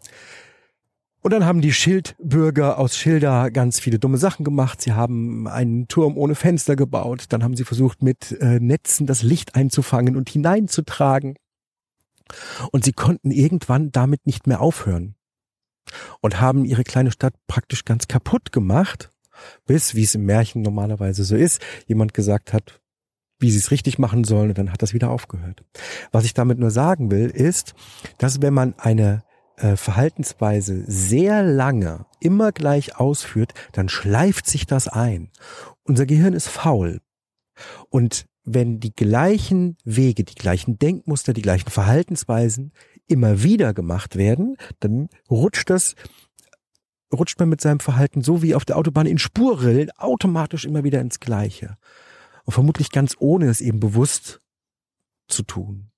[1.21, 4.81] Und dann haben die Schildbürger aus Schilda ganz viele dumme Sachen gemacht.
[4.81, 7.25] Sie haben einen Turm ohne Fenster gebaut.
[7.29, 11.35] Dann haben sie versucht, mit äh, Netzen das Licht einzufangen und hineinzutragen.
[12.71, 15.15] Und sie konnten irgendwann damit nicht mehr aufhören.
[16.21, 19.09] Und haben ihre kleine Stadt praktisch ganz kaputt gemacht,
[19.65, 22.78] bis, wie es im Märchen normalerweise so ist, jemand gesagt hat,
[23.39, 25.63] wie sie es richtig machen sollen und dann hat das wieder aufgehört.
[26.11, 27.73] Was ich damit nur sagen will, ist,
[28.17, 29.23] dass wenn man eine
[29.57, 35.31] äh, Verhaltensweise sehr lange immer gleich ausführt, dann schleift sich das ein.
[35.83, 37.01] unser Gehirn ist faul.
[37.89, 42.71] Und wenn die gleichen Wege, die gleichen Denkmuster, die gleichen Verhaltensweisen
[43.07, 45.95] immer wieder gemacht werden, dann rutscht das
[47.11, 51.01] rutscht man mit seinem Verhalten so wie auf der Autobahn in Spurrillen automatisch immer wieder
[51.01, 51.77] ins Gleiche.
[52.49, 54.41] Und vermutlich ganz ohne es eben bewusst
[55.27, 55.91] zu tun.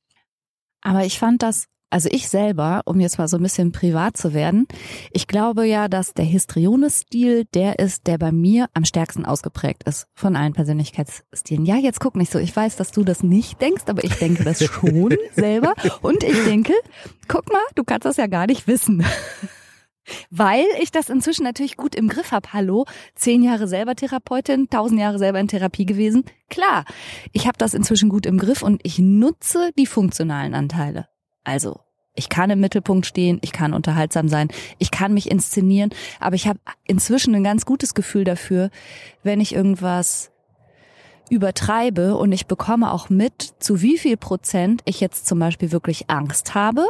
[0.81, 4.33] Aber ich fand das also ich selber, um jetzt mal so ein bisschen privat zu
[4.33, 4.67] werden,
[5.11, 10.07] ich glaube ja, dass der Histrione-Stil der ist, der bei mir am stärksten ausgeprägt ist
[10.13, 11.65] von allen Persönlichkeitsstilen.
[11.65, 12.39] Ja, jetzt guck nicht so.
[12.39, 15.73] Ich weiß, dass du das nicht denkst, aber ich denke das schon selber.
[16.01, 16.73] Und ich denke,
[17.27, 19.05] guck mal, du kannst das ja gar nicht wissen.
[20.29, 22.53] Weil ich das inzwischen natürlich gut im Griff habe.
[22.53, 22.85] Hallo,
[23.15, 26.23] zehn Jahre selber Therapeutin, tausend Jahre selber in Therapie gewesen.
[26.49, 26.85] Klar,
[27.31, 31.07] ich habe das inzwischen gut im Griff und ich nutze die funktionalen Anteile.
[31.43, 31.79] Also,
[32.13, 34.49] ich kann im Mittelpunkt stehen, ich kann unterhaltsam sein,
[34.79, 38.69] ich kann mich inszenieren, aber ich habe inzwischen ein ganz gutes Gefühl dafür,
[39.23, 40.31] wenn ich irgendwas
[41.29, 46.09] übertreibe und ich bekomme auch mit, zu wie viel Prozent ich jetzt zum Beispiel wirklich
[46.09, 46.85] Angst habe,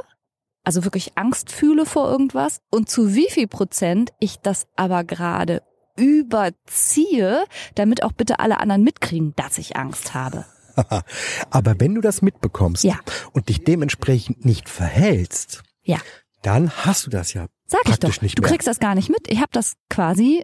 [0.64, 5.64] also wirklich Angst fühle vor irgendwas und zu wie viel Prozent ich das aber gerade
[5.97, 7.45] überziehe,
[7.76, 10.45] damit auch bitte alle anderen mitkriegen, dass ich Angst habe.
[11.49, 12.97] Aber wenn du das mitbekommst ja.
[13.34, 15.97] und dich dementsprechend nicht verhältst, ja.
[16.43, 18.22] dann hast du das ja Sag praktisch ich doch.
[18.22, 19.30] nicht du kriegst das gar nicht mit.
[19.30, 20.43] Ich habe das quasi,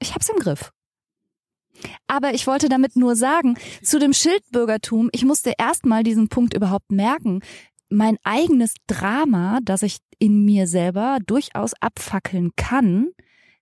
[0.00, 0.72] ich hab's im Griff.
[2.06, 6.90] Aber ich wollte damit nur sagen, zu dem Schildbürgertum, ich musste erstmal diesen Punkt überhaupt
[6.90, 7.40] merken.
[7.94, 13.08] Mein eigenes Drama, das ich in mir selber durchaus abfackeln kann,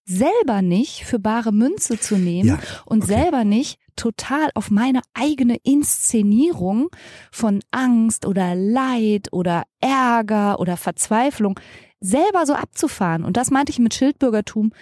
[0.04, 3.14] selber nicht für bare Münze zu nehmen Ja, und okay.
[3.14, 6.88] selber nicht total auf meine eigene Inszenierung
[7.30, 11.58] von Angst oder Leid oder Ärger oder Verzweiflung
[12.00, 13.24] selber so abzufahren.
[13.24, 14.72] Und das meinte ich mit Schildbürgertum.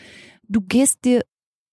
[0.48, 1.22] Du gehst dir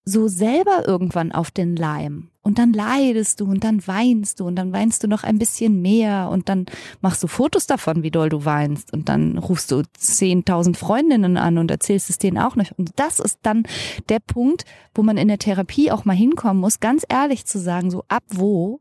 [0.08, 4.55] so selber irgendwann auf den Leim und dann leidest du und dann weinst du und
[4.55, 6.66] dann weinst du noch ein bisschen mehr und dann
[7.01, 11.58] machst du Fotos davon, wie doll du weinst und dann rufst du 10.000 Freundinnen an
[11.58, 12.72] und erzählst es denen auch nicht.
[12.80, 13.64] Und das ist dann
[14.08, 14.64] der Punkt,
[14.95, 18.24] wo man in der Therapie auch mal hinkommen muss, ganz ehrlich zu sagen, so ab
[18.30, 18.80] wo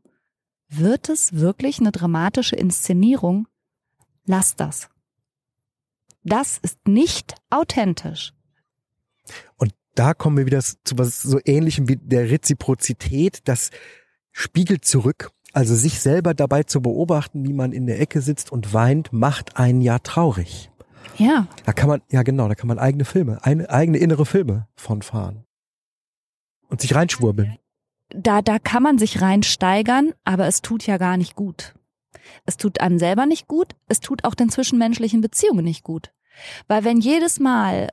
[0.69, 3.49] wird es wirklich eine dramatische Inszenierung?
[4.25, 4.89] Lass das.
[6.23, 8.31] Das ist nicht authentisch.
[9.97, 13.39] Da kommen wir wieder zu was so ähnlichem wie der Reziprozität.
[13.45, 13.71] Das
[14.31, 15.31] spiegelt zurück.
[15.53, 19.57] Also sich selber dabei zu beobachten, wie man in der Ecke sitzt und weint, macht
[19.57, 20.69] einen ja traurig.
[21.17, 24.67] Ja, Da kann man, ja genau, da kann man eigene Filme, eine, eigene innere Filme
[24.75, 25.45] von fahren.
[26.69, 27.57] Und sich reinschwurbeln.
[28.09, 31.73] da, da kann man sich reinsteigern, aber es tut ja gar nicht gut.
[32.45, 36.11] Es tut einem selber nicht gut, es tut auch den zwischenmenschlichen Beziehungen nicht gut.
[36.67, 37.89] Weil wenn jedes Mal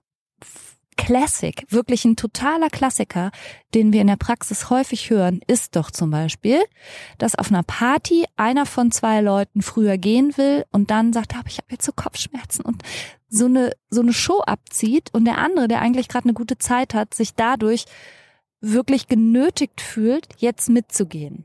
[0.96, 3.30] Classic, wirklich ein totaler Klassiker,
[3.74, 6.62] den wir in der Praxis häufig hören, ist doch zum Beispiel,
[7.18, 11.48] dass auf einer Party einer von zwei Leuten früher gehen will und dann sagt, aber
[11.48, 12.82] ich habe jetzt so Kopfschmerzen und
[13.28, 16.94] so eine so eine Show abzieht und der andere, der eigentlich gerade eine gute Zeit
[16.94, 17.84] hat, sich dadurch
[18.60, 21.44] wirklich genötigt fühlt, jetzt mitzugehen.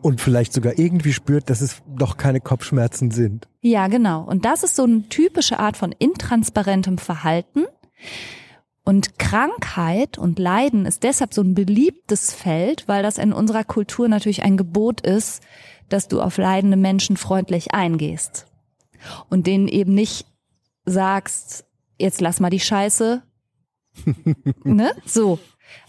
[0.00, 3.48] Und vielleicht sogar irgendwie spürt, dass es doch keine Kopfschmerzen sind.
[3.60, 4.22] Ja, genau.
[4.22, 7.64] Und das ist so eine typische Art von intransparentem Verhalten.
[8.84, 14.06] Und Krankheit und Leiden ist deshalb so ein beliebtes Feld, weil das in unserer Kultur
[14.06, 15.42] natürlich ein Gebot ist,
[15.88, 18.46] dass du auf leidende Menschen freundlich eingehst.
[19.28, 20.26] Und denen eben nicht
[20.84, 21.64] sagst,
[21.98, 23.22] jetzt lass mal die Scheiße.
[24.64, 24.92] ne?
[25.04, 25.40] So.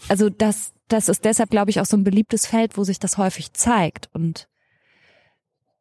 [0.08, 3.16] Also das, das ist deshalb, glaube ich, auch so ein beliebtes Feld, wo sich das
[3.16, 4.48] häufig zeigt und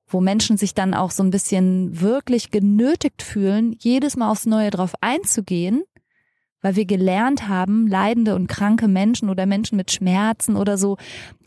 [0.07, 4.69] wo Menschen sich dann auch so ein bisschen wirklich genötigt fühlen, jedes Mal aufs Neue
[4.69, 5.83] drauf einzugehen,
[6.67, 10.97] weil wir gelernt haben, leidende und kranke Menschen oder Menschen mit Schmerzen oder so,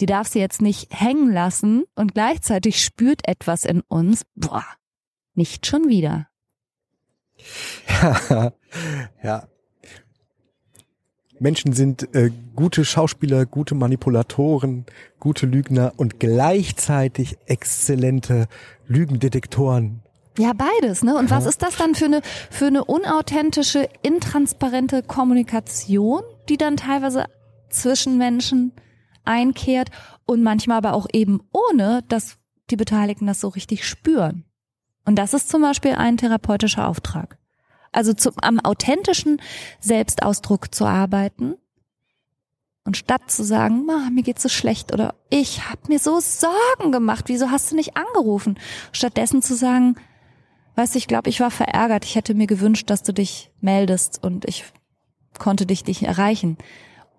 [0.01, 4.65] die darfst du jetzt nicht hängen lassen und gleichzeitig spürt etwas in uns, boah,
[5.35, 6.29] nicht schon wieder.
[8.31, 8.53] Ja,
[9.23, 9.49] ja.
[11.39, 14.87] Menschen sind äh, gute Schauspieler, gute Manipulatoren,
[15.19, 18.47] gute Lügner und gleichzeitig exzellente
[18.87, 20.01] Lügendetektoren.
[20.39, 21.17] Ja, beides, ne?
[21.17, 27.25] Und was ist das dann für eine, für eine unauthentische, intransparente Kommunikation, die dann teilweise
[27.69, 28.73] zwischen Menschen
[29.25, 29.91] einkehrt
[30.27, 32.39] und manchmal aber auch eben ohne, dass
[32.71, 34.45] die Beteiligten das so richtig spüren.
[35.05, 37.39] Und das ist zum Beispiel ein therapeutischer Auftrag.
[37.93, 39.43] Also zum, am authentischen
[39.81, 41.57] Selbstausdruck zu arbeiten
[42.85, 46.93] und statt zu sagen, "Ma, mir geht's so schlecht oder ich habe mir so Sorgen
[46.93, 48.59] gemacht, wieso hast du nicht angerufen?
[48.93, 49.97] Stattdessen zu sagen,
[50.77, 54.23] weißt du, ich glaube, ich war verärgert, ich hätte mir gewünscht, dass du dich meldest
[54.23, 54.65] und ich
[55.39, 56.57] konnte dich nicht erreichen.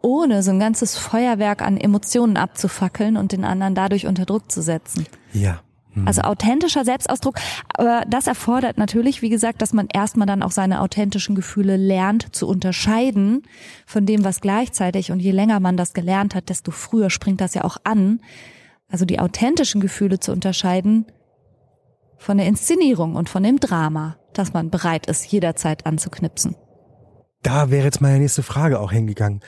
[0.01, 4.61] ohne so ein ganzes Feuerwerk an Emotionen abzufackeln und den anderen dadurch unter Druck zu
[4.61, 5.05] setzen.
[5.31, 5.61] Ja.
[5.93, 6.07] Mhm.
[6.07, 7.35] Also authentischer Selbstausdruck.
[7.75, 12.35] Aber das erfordert natürlich, wie gesagt, dass man erstmal dann auch seine authentischen Gefühle lernt
[12.35, 13.43] zu unterscheiden
[13.85, 17.53] von dem, was gleichzeitig und je länger man das gelernt hat, desto früher springt das
[17.53, 18.21] ja auch an.
[18.89, 21.05] Also die authentischen Gefühle zu unterscheiden
[22.21, 26.55] von der Inszenierung und von dem Drama, dass man bereit ist, jederzeit anzuknipsen.
[27.41, 29.41] Da wäre jetzt meine nächste Frage auch hingegangen.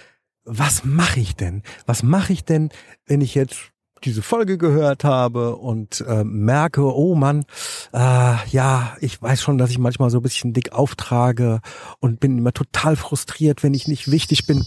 [0.43, 1.61] Was mache ich denn?
[1.85, 2.69] Was mache ich denn,
[3.05, 3.71] wenn ich jetzt
[4.03, 7.45] diese Folge gehört habe und äh, merke, oh Mann,
[7.93, 11.61] äh, ja, ich weiß schon, dass ich manchmal so ein bisschen dick auftrage
[11.99, 14.65] und bin immer total frustriert, wenn ich nicht wichtig bin.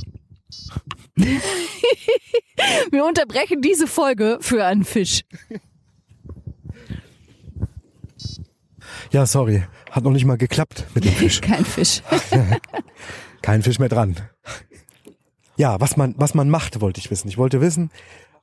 [2.91, 5.25] Wir unterbrechen diese Folge für einen Fisch.
[9.11, 11.41] Ja, sorry, hat noch nicht mal geklappt mit dem Fisch.
[11.43, 12.03] Kein Fisch.
[13.43, 14.17] Kein Fisch mehr dran.
[15.57, 17.29] Ja, was man, was man macht, wollte ich wissen.
[17.29, 17.91] Ich wollte wissen,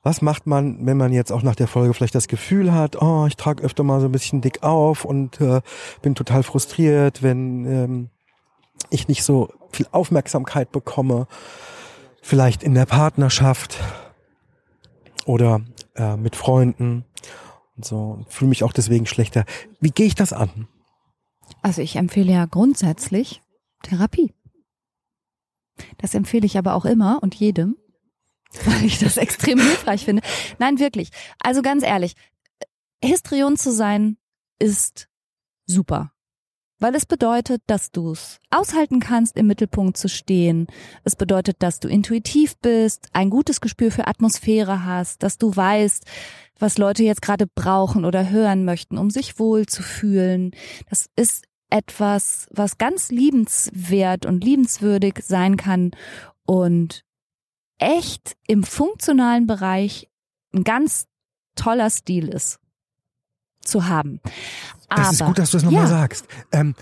[0.02, 3.26] was macht man, wenn man jetzt auch nach der Folge vielleicht das Gefühl hat, oh,
[3.26, 5.62] ich trage öfter mal so ein bisschen dick auf und äh,
[6.02, 8.10] bin total frustriert, wenn ähm,
[8.90, 11.26] ich nicht so viel Aufmerksamkeit bekomme,
[12.20, 13.78] vielleicht in der Partnerschaft
[15.24, 15.62] oder
[15.94, 17.04] äh, mit Freunden
[17.76, 19.44] und so, fühle mich auch deswegen schlechter.
[19.80, 20.68] Wie gehe ich das an?
[21.62, 23.42] Also ich empfehle ja grundsätzlich
[23.82, 24.32] Therapie.
[25.98, 27.76] Das empfehle ich aber auch immer und jedem,
[28.64, 30.22] weil ich das extrem hilfreich finde.
[30.58, 31.10] Nein, wirklich.
[31.40, 32.14] Also ganz ehrlich,
[33.02, 34.16] Histrion zu sein
[34.58, 35.08] ist
[35.66, 36.13] super.
[36.84, 40.66] Weil es bedeutet, dass du es aushalten kannst, im Mittelpunkt zu stehen.
[41.02, 46.04] Es bedeutet, dass du intuitiv bist, ein gutes Gespür für Atmosphäre hast, dass du weißt,
[46.58, 50.50] was Leute jetzt gerade brauchen oder hören möchten, um sich wohl zu fühlen.
[50.90, 55.92] Das ist etwas, was ganz liebenswert und liebenswürdig sein kann
[56.44, 57.02] und
[57.78, 60.10] echt im funktionalen Bereich
[60.54, 61.06] ein ganz
[61.56, 62.60] toller Stil ist
[63.64, 64.20] zu haben.
[64.94, 65.88] Aber, das ist gut, dass du es nochmal ja.
[65.88, 66.26] sagst.
[66.52, 66.74] Ähm,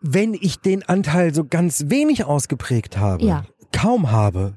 [0.00, 3.44] wenn ich den Anteil so ganz wenig ausgeprägt habe, Ja.
[3.72, 4.54] kaum habe,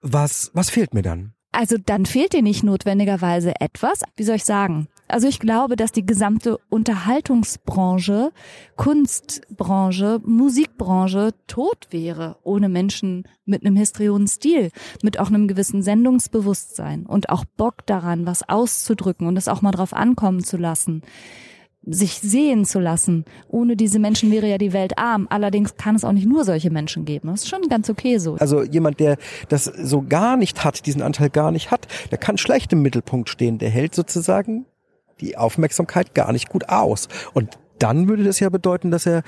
[0.00, 1.34] was, was fehlt mir dann?
[1.52, 4.00] Also dann fehlt dir nicht notwendigerweise etwas.
[4.16, 4.88] Wie soll ich sagen?
[5.06, 8.32] Also ich glaube, dass die gesamte Unterhaltungsbranche,
[8.76, 14.70] Kunstbranche, Musikbranche tot wäre ohne Menschen mit einem Histrionstil,
[15.02, 19.72] mit auch einem gewissen Sendungsbewusstsein und auch Bock daran, was auszudrücken und es auch mal
[19.72, 21.02] drauf ankommen zu lassen
[21.84, 23.24] sich sehen zu lassen.
[23.48, 25.26] Ohne diese Menschen wäre ja die Welt arm.
[25.30, 27.28] Allerdings kann es auch nicht nur solche Menschen geben.
[27.28, 28.36] Das ist schon ganz okay so.
[28.36, 29.16] Also jemand, der
[29.48, 33.28] das so gar nicht hat, diesen Anteil gar nicht hat, der kann schlecht im Mittelpunkt
[33.28, 33.58] stehen.
[33.58, 34.64] Der hält sozusagen
[35.20, 37.08] die Aufmerksamkeit gar nicht gut aus.
[37.34, 39.22] Und dann würde das ja bedeuten, dass er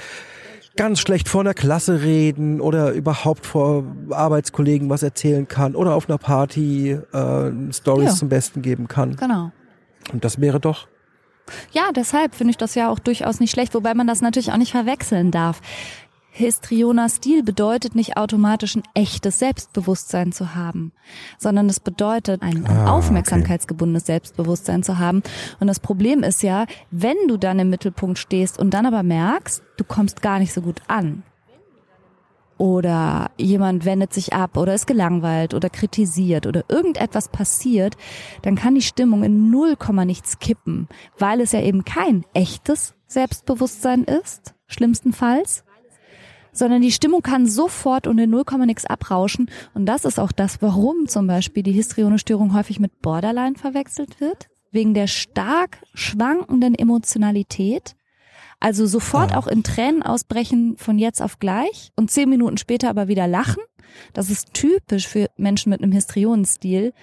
[0.76, 6.08] ganz schlecht vor einer Klasse reden oder überhaupt vor Arbeitskollegen was erzählen kann oder auf
[6.08, 8.14] einer Party äh, Stories Ja.
[8.14, 9.16] zum Besten geben kann.
[9.16, 9.50] Genau.
[10.12, 10.88] Und das wäre doch
[11.72, 14.56] Ja, deshalb finde ich das ja auch durchaus nicht schlecht, wobei man das natürlich auch
[14.56, 15.60] nicht verwechseln darf.
[16.36, 20.90] Histrioner Stil bedeutet nicht automatisch ein echtes Selbstbewusstsein zu haben,
[21.38, 25.22] sondern es bedeutet ein, ein Ah, aufmerksamkeitsgebundenes Selbstbewusstsein zu haben.
[25.60, 29.62] Und das Problem ist ja, wenn du dann im Mittelpunkt stehst und dann aber merkst,
[29.76, 31.22] du kommst gar nicht so gut an.
[32.56, 37.96] Oder jemand wendet sich ab oder ist gelangweilt oder kritisiert oder irgendetwas passiert,
[38.42, 40.88] dann kann die Stimmung in null nichts kippen,
[41.18, 45.64] weil es ja eben kein echtes Selbstbewusstsein ist, schlimmstenfalls,
[46.52, 49.50] sondern die Stimmung kann sofort und in null nix abrauschen.
[49.74, 54.48] Und das ist auch das, warum zum Beispiel die Histrione-Störung häufig mit Borderline verwechselt wird,
[54.70, 57.96] wegen der stark schwankenden Emotionalität.
[58.64, 59.36] Also sofort Ah.
[59.36, 63.62] auch in Tränen ausbrechen von jetzt auf gleich und zehn Minuten später aber wieder lachen.
[64.14, 66.94] Das ist typisch für Menschen mit einem Histrionenstil.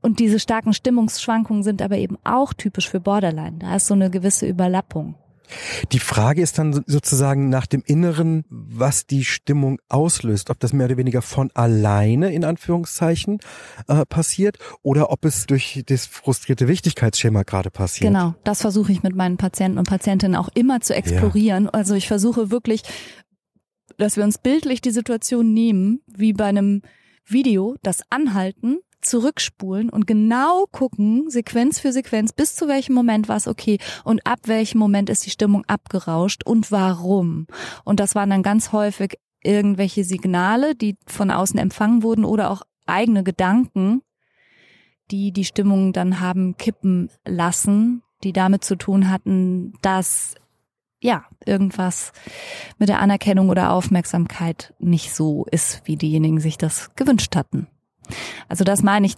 [0.00, 3.58] Und diese starken Stimmungsschwankungen sind aber eben auch typisch für Borderline.
[3.58, 5.16] Da ist so eine gewisse Überlappung.
[5.92, 10.50] Die Frage ist dann so- sozusagen nach dem Inneren, was die Stimmung auslöst.
[10.50, 13.38] Ob das mehr oder weniger von alleine in Anführungszeichen
[13.88, 18.08] äh, passiert oder ob es durch das frustrierte Wichtigkeitsschema gerade passiert.
[18.12, 21.68] Genau, das versuche ich mit meinen Patienten und Patientinnen auch immer zu explorieren.
[21.70, 22.82] Also ich versuche wirklich,
[23.98, 26.82] dass wir uns bildlich die Situation nehmen, wie bei einem
[27.24, 33.36] Video, das anhalten, zurückspulen und genau gucken, Sequenz für Sequenz, bis zu welchem Moment war
[33.36, 37.46] es okay und ab welchem Moment ist die Stimmung abgerauscht und warum.
[37.84, 42.62] Und das waren dann ganz häufig irgendwelche Signale, die von außen empfangen wurden oder auch
[42.86, 44.02] eigene Gedanken,
[45.10, 50.34] die die Stimmung dann haben kippen lassen, die damit zu tun hatten, dass
[51.00, 52.12] ja, irgendwas
[52.78, 57.68] mit der Anerkennung oder Aufmerksamkeit nicht so ist, wie diejenigen sich das gewünscht hatten.
[58.48, 59.16] Also das meine ich.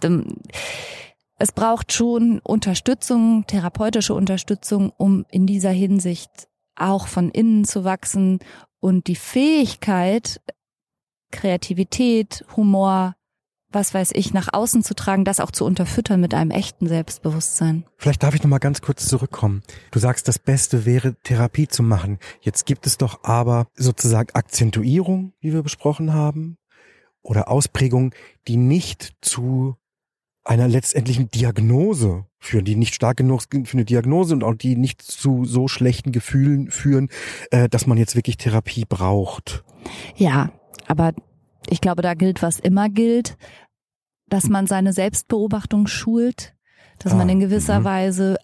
[1.37, 8.39] Es braucht schon Unterstützung, therapeutische Unterstützung, um in dieser Hinsicht auch von innen zu wachsen
[8.79, 10.41] und die Fähigkeit,
[11.31, 13.15] Kreativität, Humor,
[13.71, 17.85] was weiß ich, nach außen zu tragen, das auch zu unterfüttern mit einem echten Selbstbewusstsein.
[17.97, 19.61] Vielleicht darf ich noch mal ganz kurz zurückkommen.
[19.91, 22.17] Du sagst, das Beste wäre Therapie zu machen.
[22.41, 26.57] Jetzt gibt es doch aber sozusagen Akzentuierung, wie wir besprochen haben,
[27.29, 28.13] oder Ausprägung,
[28.47, 29.75] die nicht zu
[30.43, 35.01] einer letztendlichen Diagnose führen, die nicht stark genug für eine Diagnose und auch die nicht
[35.03, 37.09] zu so schlechten Gefühlen führen,
[37.51, 39.63] äh, dass man jetzt wirklich Therapie braucht.
[40.15, 40.51] Ja,
[40.87, 41.13] aber
[41.69, 43.37] ich glaube, da gilt, was immer gilt,
[44.27, 46.55] dass man seine Selbstbeobachtung schult,
[46.97, 47.85] dass ah, man in gewisser mh.
[47.85, 48.37] Weise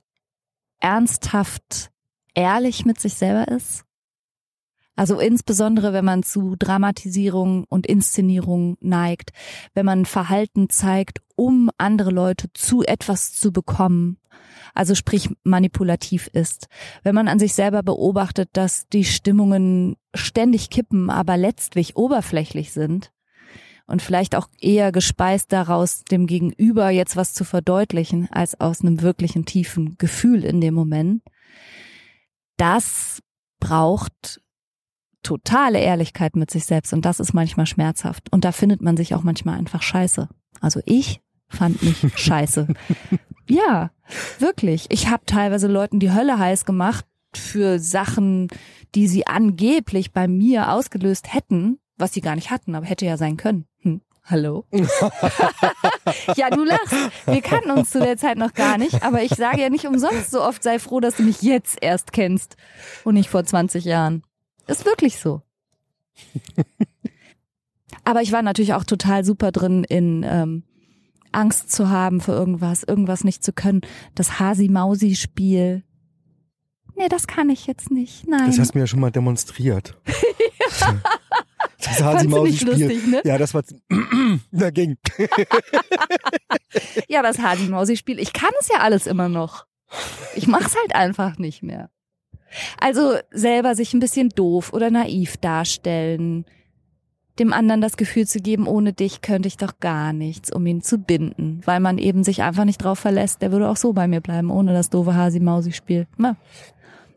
[0.79, 1.91] ernsthaft
[2.35, 3.84] ehrlich mit sich selber ist.
[4.95, 9.31] Also insbesondere, wenn man zu Dramatisierung und Inszenierung neigt,
[9.73, 14.17] wenn man Verhalten zeigt, um andere Leute zu etwas zu bekommen,
[14.73, 16.67] also sprich manipulativ ist.
[17.03, 23.11] Wenn man an sich selber beobachtet, dass die Stimmungen ständig kippen, aber letztlich oberflächlich sind,
[23.87, 29.01] und vielleicht auch eher gespeist daraus, dem Gegenüber jetzt was zu verdeutlichen, als aus einem
[29.01, 31.21] wirklichen tiefen Gefühl in dem Moment.
[32.57, 33.21] Das
[33.59, 34.41] braucht
[35.25, 38.31] totale Ehrlichkeit mit sich selbst und das ist manchmal schmerzhaft.
[38.31, 40.29] Und da findet man sich auch manchmal einfach scheiße.
[40.61, 42.67] Also ich fand mich scheiße.
[43.47, 43.91] Ja,
[44.39, 44.85] wirklich.
[44.89, 48.47] Ich habe teilweise Leuten die Hölle heiß gemacht für Sachen,
[48.93, 53.17] die sie angeblich bei mir ausgelöst hätten, was sie gar nicht hatten, aber hätte ja
[53.17, 53.65] sein können.
[53.81, 54.01] Hm.
[54.23, 54.65] Hallo?
[56.35, 56.95] ja, du lachst.
[57.27, 60.31] Wir kannten uns zu der Zeit noch gar nicht, aber ich sage ja nicht umsonst
[60.31, 62.55] so oft, sei froh, dass du mich jetzt erst kennst
[63.03, 64.23] und nicht vor 20 Jahren.
[64.67, 65.41] Ist wirklich so.
[68.03, 70.63] aber ich war natürlich auch total super drin in ähm,
[71.31, 73.81] Angst zu haben für irgendwas, irgendwas nicht zu können.
[74.15, 75.83] Das Hasi-Mausi-Spiel.
[76.95, 78.27] Nee, das kann ich jetzt nicht.
[78.27, 78.47] Nein.
[78.47, 79.97] Das hast du mir ja schon mal demonstriert.
[80.79, 81.01] ja.
[81.77, 82.69] Das Hasi Mausi Spiel.
[82.69, 83.21] Lustig, ne?
[83.25, 83.63] Ja, das war
[84.51, 84.97] dagegen.
[87.07, 88.19] ja, das Hasi Mausi Spiel.
[88.19, 89.65] Ich kann es ja alles immer noch.
[90.35, 91.89] Ich mach's halt einfach nicht mehr.
[92.79, 96.45] Also selber sich ein bisschen doof oder naiv darstellen,
[97.39, 100.81] dem anderen das Gefühl zu geben, ohne dich könnte ich doch gar nichts, um ihn
[100.81, 104.07] zu binden, weil man eben sich einfach nicht drauf verlässt, der würde auch so bei
[104.07, 106.07] mir bleiben, ohne das doofe Hasi-Mausi-Spiel.
[106.17, 106.37] Na.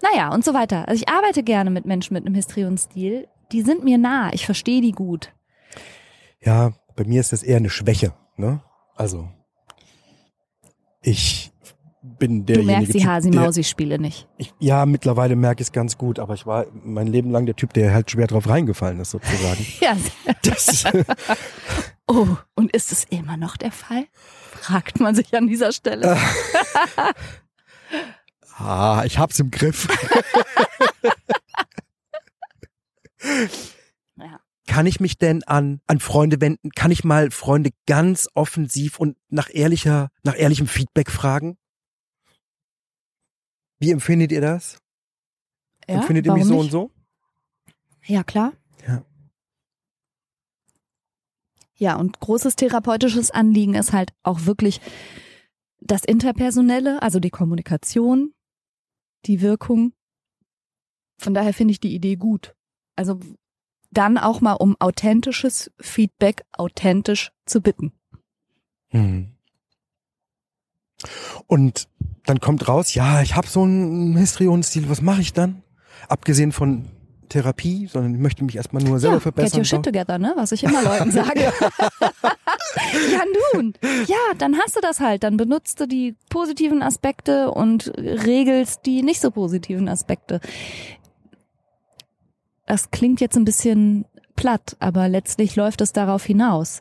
[0.03, 0.89] Naja, und so weiter.
[0.89, 4.81] Also ich arbeite gerne mit Menschen mit einem Histrionstil die sind mir nah, ich verstehe
[4.81, 5.33] die gut.
[6.41, 8.63] Ja, bei mir ist das eher eine Schwäche, ne?
[8.95, 9.29] Also
[11.01, 11.53] ich
[12.19, 12.73] bin derjenige.
[12.73, 14.27] Du merkst die Hasi-Mausi-Spiele nicht.
[14.37, 17.57] Ich, ja, mittlerweile merke ich es ganz gut, aber ich war mein Leben lang der
[17.57, 19.65] Typ, der halt schwer drauf reingefallen ist, sozusagen.
[19.81, 19.97] ja.
[20.43, 20.85] Das,
[22.07, 24.07] oh, und ist es immer noch der Fall?
[24.61, 26.17] Fragt man sich an dieser Stelle.
[28.59, 29.89] ah, ich hab's im Griff.
[34.17, 34.41] Ja.
[34.67, 36.71] Kann ich mich denn an, an Freunde wenden?
[36.71, 41.57] Kann ich mal Freunde ganz offensiv und nach ehrlicher, nach ehrlichem Feedback fragen?
[43.79, 44.81] Wie empfindet ihr das?
[45.89, 46.65] Ja, empfindet ihr mich so nicht?
[46.65, 46.91] und so?
[48.05, 48.53] Ja, klar.
[48.87, 49.05] Ja.
[51.75, 54.81] Ja, und großes therapeutisches Anliegen ist halt auch wirklich
[55.81, 58.35] das Interpersonelle, also die Kommunikation,
[59.27, 59.93] die Wirkung.
[61.19, 62.55] Von daher finde ich die Idee gut.
[62.97, 63.21] Also
[63.91, 67.93] dann auch mal um authentisches Feedback authentisch zu bitten.
[68.89, 69.35] Hm.
[71.47, 71.89] Und
[72.29, 75.63] dann kommt raus, ja, ich habe so einen Histrionstil, was mache ich dann?
[76.09, 76.87] Abgesehen von
[77.29, 79.51] Therapie, sondern ich möchte mich erstmal nur selber ja, verbessern.
[79.51, 80.33] Get your shit together, ne?
[80.37, 81.41] Was ich immer Leuten sage.
[82.01, 83.21] ja,
[83.53, 83.75] nun.
[84.07, 85.25] Ja, dann hast du das halt.
[85.25, 90.41] Dann benutzt du die positiven Aspekte und regelst die nicht so positiven Aspekte
[92.69, 94.05] das klingt jetzt ein bisschen
[94.37, 96.81] platt, aber letztlich läuft es darauf hinaus,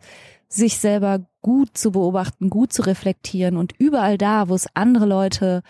[0.49, 5.61] sich selber gut zu beobachten, gut zu reflektieren und überall da, wo es andere Leute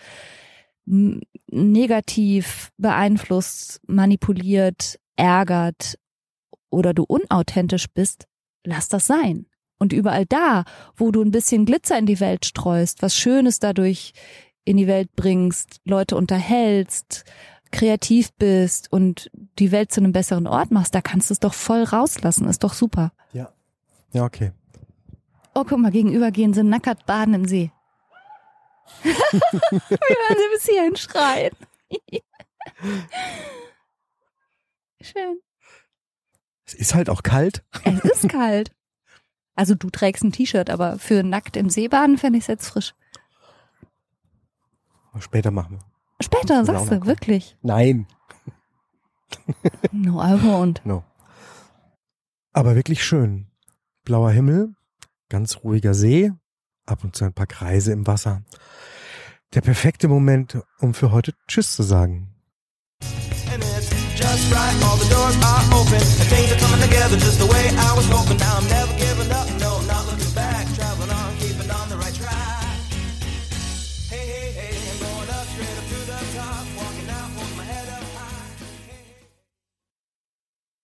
[1.50, 5.98] negativ beeinflusst, manipuliert, ärgert
[6.70, 8.26] oder du unauthentisch bist,
[8.64, 9.46] lass das sein.
[9.78, 10.64] Und überall da,
[10.96, 14.12] wo du ein bisschen Glitzer in die Welt streust, was Schönes dadurch
[14.64, 17.24] in die Welt bringst, Leute unterhältst,
[17.70, 21.54] kreativ bist und die Welt zu einem besseren Ort machst, da kannst du es doch
[21.54, 22.48] voll rauslassen.
[22.48, 23.12] Ist doch super.
[23.32, 23.52] Ja.
[24.12, 24.52] Ja, okay.
[25.58, 27.72] Oh, guck mal, gegenüber gehen sie nackert baden im See.
[29.02, 31.56] Wir hören sie bis hierhin schreien.
[35.00, 35.40] Schön.
[36.64, 37.64] Es ist halt auch kalt.
[37.82, 38.70] Es ist kalt.
[39.56, 42.94] Also du trägst ein T-Shirt, aber für nackt im Seebaden fände ich es jetzt frisch.
[45.18, 46.24] Später machen wir.
[46.24, 47.56] Später, sagst du, wirklich.
[47.62, 48.06] Nein.
[49.90, 50.86] No Alkohol und.
[50.86, 51.02] No.
[52.52, 53.48] Aber wirklich schön.
[54.04, 54.74] Blauer Himmel,
[55.28, 56.32] ganz ruhiger See,
[56.86, 58.42] ab und zu ein paar Kreise im Wasser.
[59.54, 62.34] Der perfekte Moment, um für heute Tschüss zu sagen.
[64.50, 66.00] Right, all the doors are open,
[66.30, 68.38] things are coming together just the way I was hoping.
[68.38, 69.67] Now I'm never giving up, no.